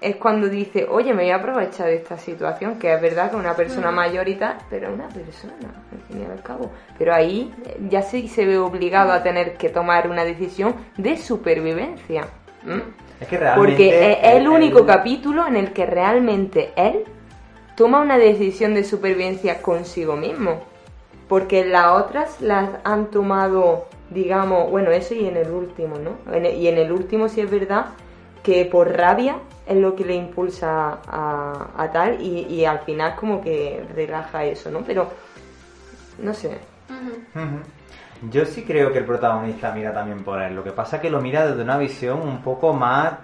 [0.00, 3.36] es cuando dice, oye, me voy a aprovechar de esta situación, que es verdad que
[3.36, 5.54] una persona mayor y tal, pero una persona,
[5.92, 6.70] al fin y al cabo.
[6.98, 7.52] Pero ahí
[7.88, 12.26] ya sí se ve obligado a tener que tomar una decisión de supervivencia.
[13.20, 13.72] Es que realmente.
[13.72, 17.04] Porque es el único el- capítulo en el que realmente él
[17.76, 20.60] toma una decisión de supervivencia consigo mismo.
[21.28, 26.38] Porque las otras las han tomado, digamos, bueno, eso y en el último, ¿no?
[26.48, 27.86] Y en el último sí es verdad
[28.48, 33.14] que por rabia es lo que le impulsa a, a tal y, y al final
[33.14, 34.80] como que relaja eso, ¿no?
[34.86, 35.10] Pero,
[36.16, 36.56] no sé.
[38.30, 40.54] Yo sí creo que el protagonista mira también por él.
[40.54, 43.16] Lo que pasa es que lo mira desde una visión un poco más.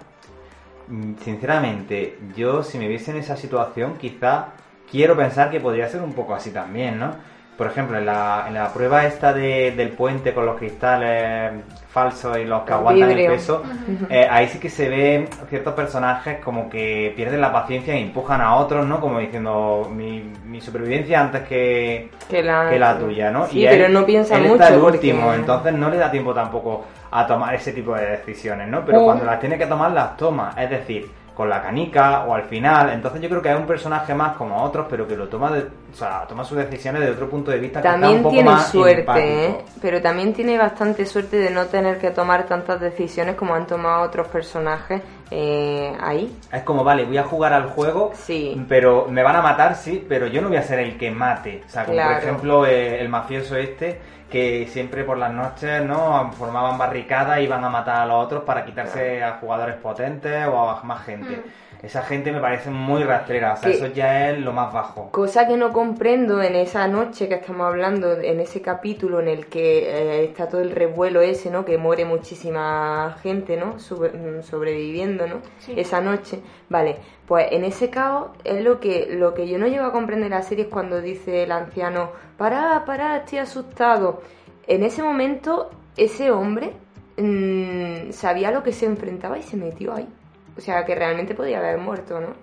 [0.87, 4.49] mm, Sinceramente, yo si me viese en esa situación, quizá
[4.91, 7.15] quiero pensar que podría ser un poco así también, ¿no?
[7.57, 11.53] Por ejemplo, en la, en la prueba esta de- del puente con los cristales
[11.89, 13.29] falsos y los que El aguantan vidrio.
[13.31, 13.63] el peso,
[14.09, 18.41] eh, ahí sí que se ven ciertos personajes como que pierden la paciencia e empujan
[18.41, 18.99] a otros, ¿no?
[18.99, 23.47] Como diciendo, mi, mi supervivencia antes que, Que la, que la tuya, ¿no?
[23.47, 24.55] Sí, él- pero no piensa él mucho.
[24.55, 28.05] está el porque- último, entonces no le da tiempo tampoco a tomar ese tipo de
[28.17, 28.83] decisiones, ¿no?
[28.85, 29.05] Pero Oh.
[29.05, 30.53] cuando las tiene que tomar, las toma.
[30.57, 32.89] Es decir, con la canica o al final.
[32.91, 35.59] Entonces yo creo que es un personaje más como otros, pero que lo toma, de,
[35.63, 38.33] o sea, toma sus decisiones de otro punto de vista que está También un poco
[38.35, 39.45] tiene más suerte.
[39.45, 39.57] ¿eh?
[39.81, 44.03] pero también tiene bastante suerte de no tener que tomar tantas decisiones como han tomado
[44.03, 46.37] otros personajes eh, ahí.
[46.51, 48.63] Es como, vale, voy a jugar al juego, Sí.
[48.69, 51.63] pero me van a matar, sí, pero yo no voy a ser el que mate.
[51.65, 52.13] O sea, como Claro.
[52.15, 56.31] por ejemplo eh, el mafioso este, que siempre por las noches, ¿no?
[56.33, 60.69] Formaban barricadas y iban a matar a los otros para quitarse a jugadores potentes o
[60.69, 61.43] a más gente.
[61.85, 65.11] Esa gente me parece muy rastrera, o sea, eso ya es lo más bajo.
[65.11, 69.45] Cosa que no comprendo en esa noche que estamos hablando, en ese capítulo en el
[69.45, 71.63] que eh, está todo el revuelo ese, ¿no?
[71.63, 73.79] Que muere muchísima gente, ¿no?
[73.79, 75.35] Sobre- mm, sobreviviendo, ¿no?
[75.59, 75.73] Sí.
[75.77, 76.39] Esa noche.
[76.69, 76.95] Vale,
[77.27, 80.41] pues en ese caos es lo que, lo que yo no llego a comprender la
[80.41, 84.23] serie es cuando dice el anciano, pará, pará, estoy asustado.
[84.65, 86.73] En ese momento, ese hombre
[87.17, 90.07] mm, sabía lo que se enfrentaba y se metió ahí.
[90.57, 92.33] O sea, que realmente podía haber muerto, ¿no?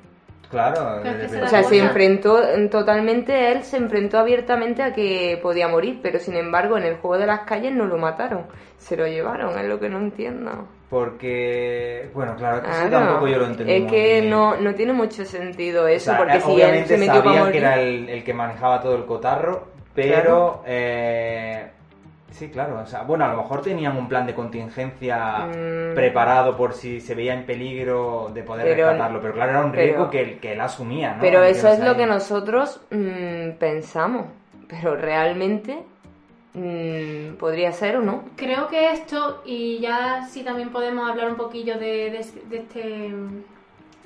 [0.50, 2.38] Claro, se O sea, se enfrentó
[2.70, 7.16] totalmente, él se enfrentó abiertamente a que podía morir, pero sin embargo en el juego
[7.18, 8.46] de las calles no lo mataron,
[8.76, 10.68] se lo llevaron, es lo que no entiendo.
[10.90, 13.72] porque, bueno, claro, que tampoco yo lo entendí.
[13.72, 14.30] Es que bien.
[14.30, 17.22] no, no tiene mucho sentido O eso, sea, porque eh, si él obviamente se metió
[17.24, 17.52] para sabía morir...
[17.52, 20.62] que era el, el que manejaba todo el cotarro, pero Claro.
[20.66, 21.71] eh,
[22.32, 25.94] sí, claro, o sea, bueno, a lo mejor tenían un plan de contingencia Mm.
[25.94, 29.70] preparado por si se veía en peligro de poder Pero- rescatarlo, pero claro, era un
[29.72, 31.20] pero- riesgo que, él- que él asumía, ¿no?
[31.20, 34.26] Pero eso es lo que nosotros mm, pensamos,
[34.68, 35.82] pero realmente
[36.54, 38.24] mm, podría ser o no.
[38.36, 43.10] Creo que esto, y ya sí también podemos hablar un poquillo de, de, de este,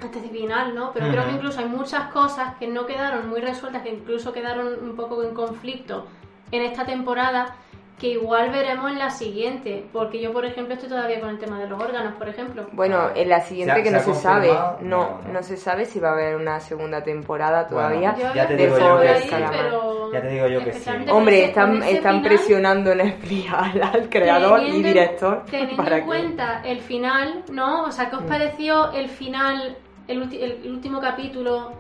[0.01, 0.93] este final, ¿no?
[0.93, 4.69] Pero creo que incluso hay muchas cosas que no quedaron muy resueltas, que incluso quedaron
[4.83, 6.07] un poco en conflicto
[6.53, 7.57] en esta temporada,
[7.99, 9.87] que igual veremos en la siguiente.
[9.91, 12.67] Porque yo, por ejemplo, estoy todavía con el tema de los órganos, por ejemplo.
[12.73, 15.33] Bueno, en la siguiente ¿Se ha- que se no se sabe, no, No, no.
[15.33, 18.13] no se sabe si va a haber una segunda temporada todavía.
[18.13, 19.45] Bueno, ya te había digo pensado yo que por sí.
[19.51, 20.91] pero Ya te digo yo que sí.
[21.11, 26.07] Hombre, están, están final, presionando Netflix al, al creador y director Teniendo para en que...
[26.07, 27.85] cuenta el final, ¿no?
[27.85, 28.29] O sea, ¿qué os Mm.
[28.29, 31.73] pareció el final, el, ulti- el último capítulo,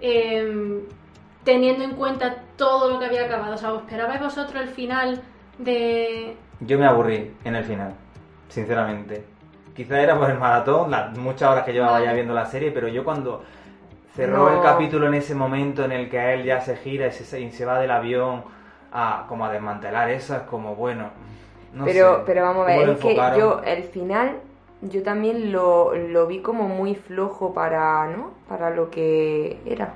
[0.00, 0.80] em,
[1.42, 3.54] teniendo en cuenta todo lo que había acabado?
[3.54, 5.22] O sea, ¿os esperabais vosotros el final
[5.58, 6.36] de...
[6.60, 7.94] Yo me aburrí en el final,
[8.48, 9.24] sinceramente.
[9.74, 12.88] Quizá era por el maratón, las muchas horas que llevaba ya viendo la serie, pero
[12.88, 13.42] yo cuando
[14.14, 14.50] cerró No.
[14.50, 17.50] el capítulo en ese momento en el que él ya se gira y se, y
[17.50, 18.44] se va del avión
[18.92, 21.10] a como a desmantelar eso, es como bueno.
[21.72, 24.40] No pero, sé, pero vamos a ¿cómo ver, es que yo el final
[24.82, 28.32] yo también lo, lo vi como muy flojo para, ¿no?
[28.48, 29.94] Para lo que era.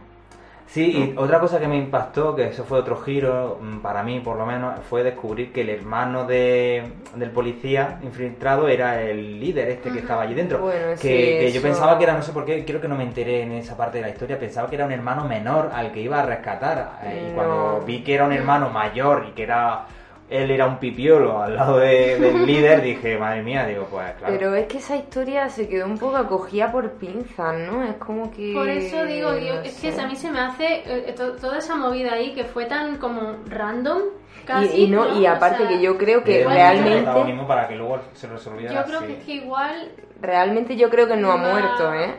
[0.69, 4.21] Sí, y otra cosa que me impactó, que eso fue otro giro, mm, para mí
[4.21, 6.83] por lo menos, fue descubrir que el hermano de,
[7.15, 10.59] del policía infiltrado era el líder este que estaba allí dentro.
[10.59, 12.97] Bueno, que, sí, que yo pensaba que era, no sé por qué, creo que no
[12.97, 15.91] me enteré en esa parte de la historia, pensaba que era un hermano menor al
[15.91, 16.99] que iba a rescatar.
[17.03, 19.87] Eh, y cuando vi que era un hermano mayor y que era
[20.31, 24.35] él era un pipiolo al lado de- del líder, dije, madre mía, digo, pues claro.
[24.39, 27.83] Pero es que esa historia se quedó un poco acogida por pinzas, ¿no?
[27.83, 28.53] Es como que...
[28.55, 31.59] Por eso digo, yo, no es que a mí se me hace eh, to- toda
[31.59, 34.03] esa movida ahí que fue tan como random,
[34.45, 37.67] casi, Y, y no, y O aparte sea, que yo creo que realmente- protagonismo para
[37.69, 39.07] que luego se resolviera Yo creo así.
[39.09, 42.13] que es que igual Realmente yo creo que no ha muerto, ¿eh?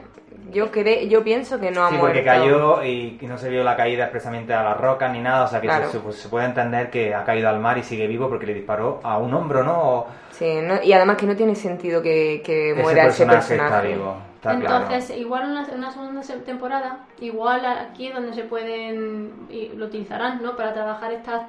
[0.51, 2.07] Yo cre yo pienso que no ha Sí, muerto.
[2.07, 5.47] porque cayó y no se vio la caída expresamente a las rocas ni nada, o
[5.47, 5.89] sea que Claro.
[5.89, 8.99] se, se puede entender que ha caído al mar y sigue vivo porque le disparó
[9.03, 9.77] a un hombro, ¿no?
[9.81, 13.53] O Sí, no- y además que no tiene sentido que, que ese muera ese personaje
[13.55, 13.87] está personaje.
[13.89, 14.85] vivo, está claro.
[14.85, 19.87] Entonces, igual una, una segunda se- temporada, igual aquí es donde se pueden, y lo
[19.87, 20.55] utilizarán, ¿no?
[20.55, 21.41] Para trabajar estas,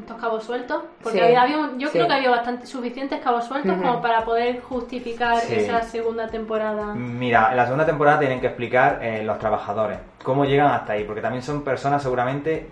[0.00, 0.82] estos cabos sueltos.
[1.02, 1.92] Porque Sí, había, había un- yo sí.
[1.94, 5.54] creo que había bastante, suficientes cabos sueltos como para poder justificar Sí.
[5.56, 6.94] esa segunda temporada.
[6.94, 11.04] Mira, en la segunda temporada tienen que explicar eh, los trabajadores cómo llegan hasta ahí,
[11.04, 12.68] porque también son personas seguramente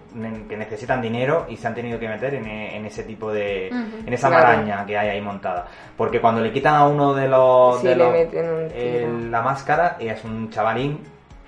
[0.48, 3.68] que necesitan dinero y se han tenido que meter en, e- en ese tipo de,
[3.68, 4.44] en esa Claro.
[4.48, 5.66] maraña que hay ahí montada.
[5.96, 8.80] Porque cuando le quitan a uno de los, Sí, de le los- meten un tiro.
[8.80, 10.98] el- la máscara y es un chavalín,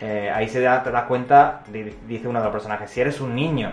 [0.01, 3.21] eh, ahí se da, te das cuenta, di- dice uno de los personajes, si eres
[3.21, 3.73] un niño,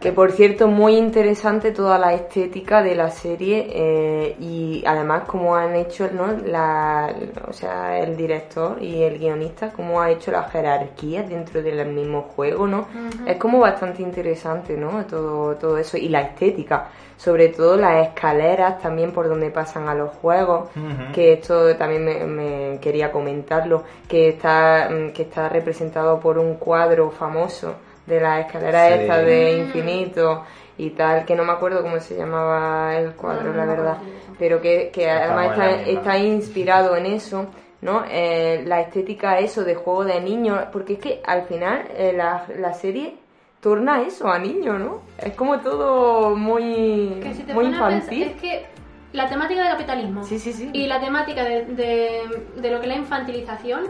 [0.00, 5.56] Que por cierto, muy interesante toda la estética de la serie eh, y además cómo
[5.56, 6.36] han hecho, ¿no?
[6.46, 7.12] La,
[7.48, 12.22] o sea, el director y el guionista, cómo ha hecho la jerarquía dentro del mismo
[12.22, 12.86] juego, ¿no?
[13.26, 15.04] Es como bastante interesante, ¿no?
[15.04, 19.96] Todo, todo eso y la estética, sobre todo las escaleras también por donde pasan a
[19.96, 20.68] los juegos,
[21.12, 26.54] que esto también me, me quería comentarlo, que está, mm, que está representado por un
[26.54, 27.74] cuadro famoso
[28.08, 29.00] de las escaleras Sí.
[29.02, 30.44] estas de infinito
[30.78, 33.98] y tal, que no me acuerdo cómo se llamaba el cuadro, la verdad,
[34.38, 37.46] pero que, que además está, está inspirado en eso,
[37.80, 38.04] ¿no?
[38.10, 42.44] Eh, la estética eso de juego de niños, porque es que al final eh, la,
[42.58, 43.14] la serie
[43.60, 45.00] torna eso a niños, ¿no?
[45.18, 48.22] Es como todo muy, Que si te muy pones a pensar- infantil.
[48.22, 48.66] es que
[49.12, 50.70] la temática del capitalismo Sí, sí, sí.
[50.72, 52.22] y la temática de, de-
[52.56, 53.84] de lo que es la infantilización,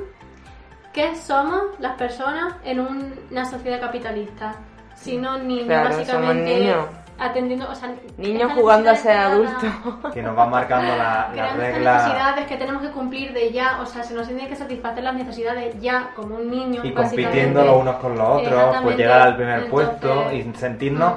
[0.93, 4.55] ¿qué somos las personas en un- una sociedad capitalista?
[4.95, 6.85] Si no niños, Claro, básicamente somos niños.
[7.21, 9.63] atendiendo, o sea, Niños jugando a ser adultos.
[10.15, 13.53] que nos van marcando la, la Creando estas regla necesidades que tenemos que cumplir de
[13.53, 16.81] ya, o sea, se nos tiene que satisfacer las necesidades ya, como un niño.
[16.85, 21.13] y compitiendo los unos con los otros, pues llegar al primer Entonces, puesto y sentirnos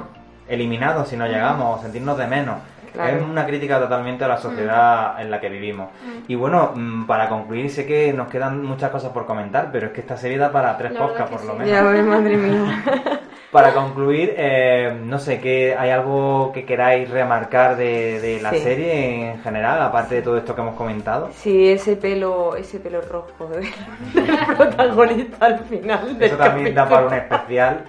[0.48, 2.56] eliminados si no llegamos, o sentirnos de menos.
[2.92, 3.16] Claro.
[3.16, 5.88] Es una crítica totalmente a la sociedad en la que vivimos.
[6.28, 9.92] Y bueno, mm, para concluir, sé que nos quedan muchas cosas por comentar, pero es
[9.92, 11.68] que esta serie da para tres podcasts por lo menos.
[11.68, 12.84] Ya ves, madre mía.
[13.52, 18.60] Para concluir, eh, no sé, ¿qué, ¿hay algo que queráis remarcar de, de la Sí.
[18.60, 21.28] serie en general, aparte de todo esto que hemos comentado?
[21.34, 23.64] Sí, ese pelo, ese pelo rojo del,
[24.14, 27.84] del protagonista al final del Eso también da para un especial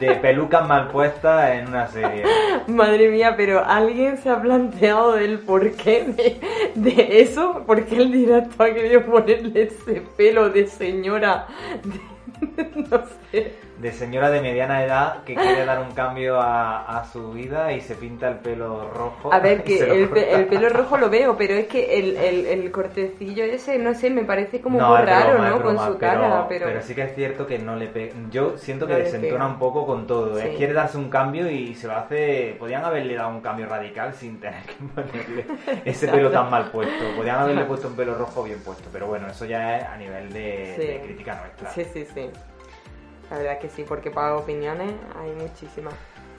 [0.00, 2.22] de pelucas mal puestas en una serie.
[2.66, 6.40] Madre mía, pero alguien se ha planteado el porqué de,
[6.76, 11.46] de eso, porque el director ha querido ponerle ese pelo de señora,
[11.84, 13.52] de- no sé.
[13.76, 17.80] De señora de mediana edad que quiere dar un cambio a, a su vida y
[17.80, 19.32] se pinta el pelo rojo.
[19.34, 22.46] A ver, que el, pe- el pelo rojo lo veo, pero es que el, el,
[22.46, 25.60] el cortecillo ese, no sé, me parece como No, muy raro, broma, ¿no?
[25.62, 26.66] Con su cara, pero...
[26.66, 28.14] pero sí que es cierto que no le pega.
[28.30, 30.38] Yo siento que desentona un poco con todo.
[30.38, 30.50] ¿eh?
[30.52, 30.56] Sí.
[30.56, 32.54] Quiere darse un cambio y se lo hace.
[32.58, 35.46] Podían haberle dado un cambio radical sin tener que ponerle
[35.84, 37.04] ese pelo tan mal puesto.
[37.16, 38.88] Podían haberle puesto un pelo rojo bien puesto.
[38.92, 40.86] Pero bueno, eso ya es a nivel de, Sí.
[40.86, 41.70] de crítica nuestra.
[41.70, 42.30] Sí, sí, sí.
[43.30, 45.94] La verdad que sí, porque para opiniones hay muchísimas.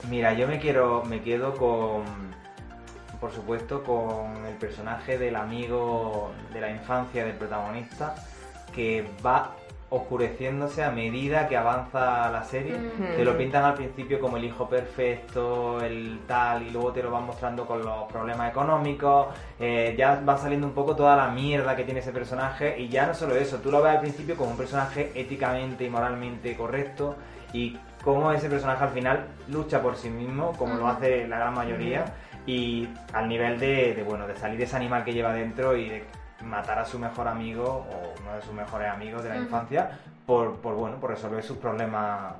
[0.08, 2.04] Mira, yo me quiero, me quedo con,
[3.20, 8.14] por supuesto, con el personaje del amigo de la infancia del protagonista
[8.74, 9.56] que va
[9.88, 12.76] oscureciéndose a medida que avanza la serie.
[12.76, 13.16] Mm.
[13.16, 17.10] Te lo pintan al principio como el hijo perfecto, el tal, y luego te lo
[17.10, 19.28] van mostrando con los problemas económicos.
[19.60, 22.78] eh, ya va saliendo un poco toda la mierda que tiene ese personaje.
[22.80, 25.90] Y ya no solo eso, tú lo ves al principio como un personaje éticamente y
[25.90, 27.16] moralmente correcto.
[27.52, 31.54] Y cómo ese personaje al final lucha por sí mismo, como lo hace la gran
[31.54, 32.04] mayoría.
[32.44, 36.04] Y al nivel de, de, bueno, de salir ese animal que lleva dentro y de
[36.42, 40.56] matar a su mejor amigo o uno de sus mejores amigos de la infancia por,
[40.56, 42.34] por bueno por resolver sus problemas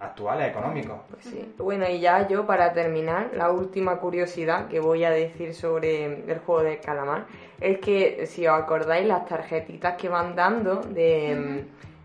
[0.00, 1.54] actuales económicos Pues sí.
[1.58, 6.38] Bueno, y ya yo para terminar, la última curiosidad que voy a decir sobre el
[6.40, 7.26] juego de calamar
[7.60, 11.36] es que, si os acordáis, las tarjetitas que van dando de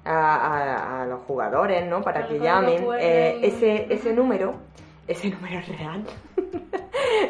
[0.03, 2.01] mm, a, a- a los jugadores, ¿no?
[2.01, 4.55] Para que llamen, eh, ese, ese número,
[5.07, 6.03] ese número es real.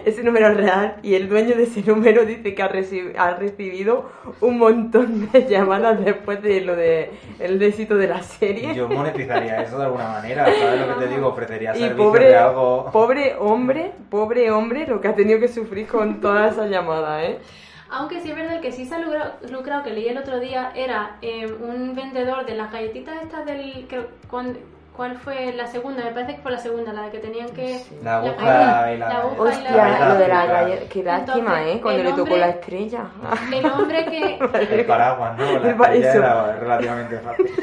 [0.05, 3.35] Ese número es real y el dueño de ese número dice que ha, reci- ha
[3.35, 4.09] recibido
[4.41, 8.73] un montón de llamadas después de lo de el éxito de la serie.
[8.75, 12.89] yo monetizaría eso de alguna manera sabes lo que te digo ofrecería pobre, de algo
[12.91, 17.39] pobre hombre, pobre hombre, lo que ha tenido que sufrir con todas esas llamadas, ¿eh?
[17.87, 20.71] Aunque sí es verdad que sí se ha lucrado, lucrado, que leí el otro día,
[20.75, 23.87] era eh, un vendedor de las galletitas estas del...
[23.87, 24.59] Que, cuando,
[24.95, 26.03] ¿Cuál fue la segunda?
[26.03, 27.81] Me parece que fue la segunda, la de que tenían que...
[28.03, 30.85] La aguja y la- aguja y Hostia, lo de la galleta.
[30.89, 31.79] Qué lástima, ¿eh?
[31.81, 33.05] Cuando el le tocó hombre- la estrella.
[33.51, 34.39] El hombre que...
[34.75, 35.59] El paraguas, ¿no?
[35.59, 37.45] La estrella era relativamente fácil.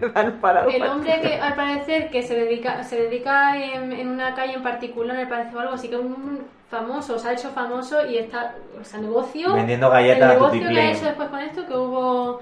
[0.00, 4.62] El hombre que al parecer que se dedica se dedica en, en una calle en
[4.62, 6.40] particular, me parece o algo así que es un
[6.70, 9.52] famoso, se ha hecho famoso y está, o sea, negocio.
[9.54, 12.40] Vendiendo galletas el a negocio que ha hecho después con esto, que hubo.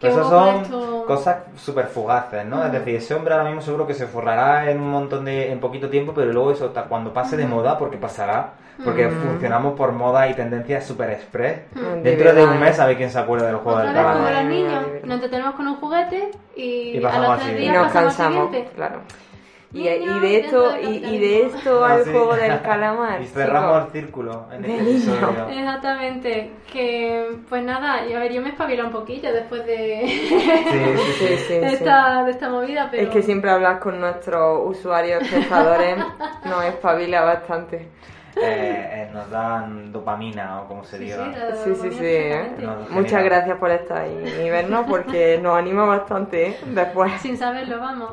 [0.00, 2.64] Que hubo eso con son esto- cosas súper fugaces, ¿no?
[2.64, 5.52] Es decir, ese hombre ahora mismo seguro que se forrará en un montón de...
[5.52, 9.74] en poquito tiempo, pero luego eso hasta cuando pase de moda, porque pasará, porque funcionamos
[9.76, 11.60] por moda y tendencias súper express.
[11.74, 14.24] De Dentro de un mes sabe quién se acuerda del juego Otra del vez como
[14.24, 14.42] calamar.
[14.44, 17.62] los niños, nos entretenemos con un juguete y, Y a pasamos los al tres siguiente.
[17.66, 18.72] Y días nos pasamos al cansamos, siguiente.
[18.74, 19.00] claro.
[19.72, 22.10] Y, de esto, y, y de esto al Así.
[22.10, 23.22] juego del calamar.
[23.22, 25.48] Y cerramos el círculo en este episodio.
[25.48, 30.28] Exactamente, que pues nada, y a ver, yo me espabilo un poquillo después de, Sí,
[30.28, 31.26] sí, Sí, sí.
[31.28, 31.54] sí, sí.
[31.54, 33.04] de, esta, de esta movida, pero...
[33.04, 35.98] Es que siempre hablas con nuestros usuarios, espectadores,
[36.44, 37.88] nos espabila bastante.
[38.36, 41.32] Eh, eh, nos dan dopamina o como se Sí, diga.
[41.64, 41.98] sí, Sí, sí.
[42.06, 42.50] ¿eh?
[42.90, 46.56] Muchas gracias por estar ahí y vernos porque nos anima bastante ¿eh?
[46.66, 47.12] después.
[47.20, 48.12] Sin saberlo, vamos.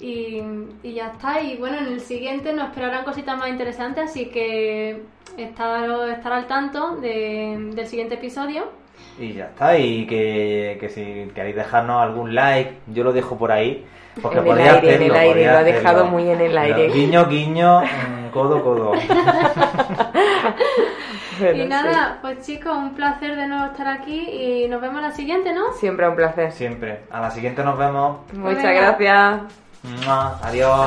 [0.00, 0.42] Y,
[0.82, 1.40] y ya está.
[1.40, 5.02] Y bueno, en el siguiente nos esperarán cositas más interesantes, así que
[5.38, 8.64] estar, estar al tanto de- del siguiente episodio.
[9.18, 13.50] Y ya está, y que, que si queréis dejarnos algún like, yo lo dejo por
[13.52, 13.86] ahí.
[14.20, 15.78] Porque En el podría aire, en hacerlo, el aire, lo ha hacerlo.
[15.78, 16.88] dejado muy en el Pero aire.
[16.90, 18.92] Guiño, guiño, mm, codo, codo.
[21.38, 25.10] Bueno, y nada, pues chicos, un placer de nuevo estar aquí y nos vemos la
[25.10, 25.70] siguiente, ¿no?
[25.74, 26.50] Siempre un placer.
[26.50, 27.00] Siempre.
[27.10, 28.20] A la siguiente nos vemos.
[28.32, 28.96] Muchas venga.
[28.96, 29.65] gracias.
[29.86, 30.86] 嗯，啊，阿彪。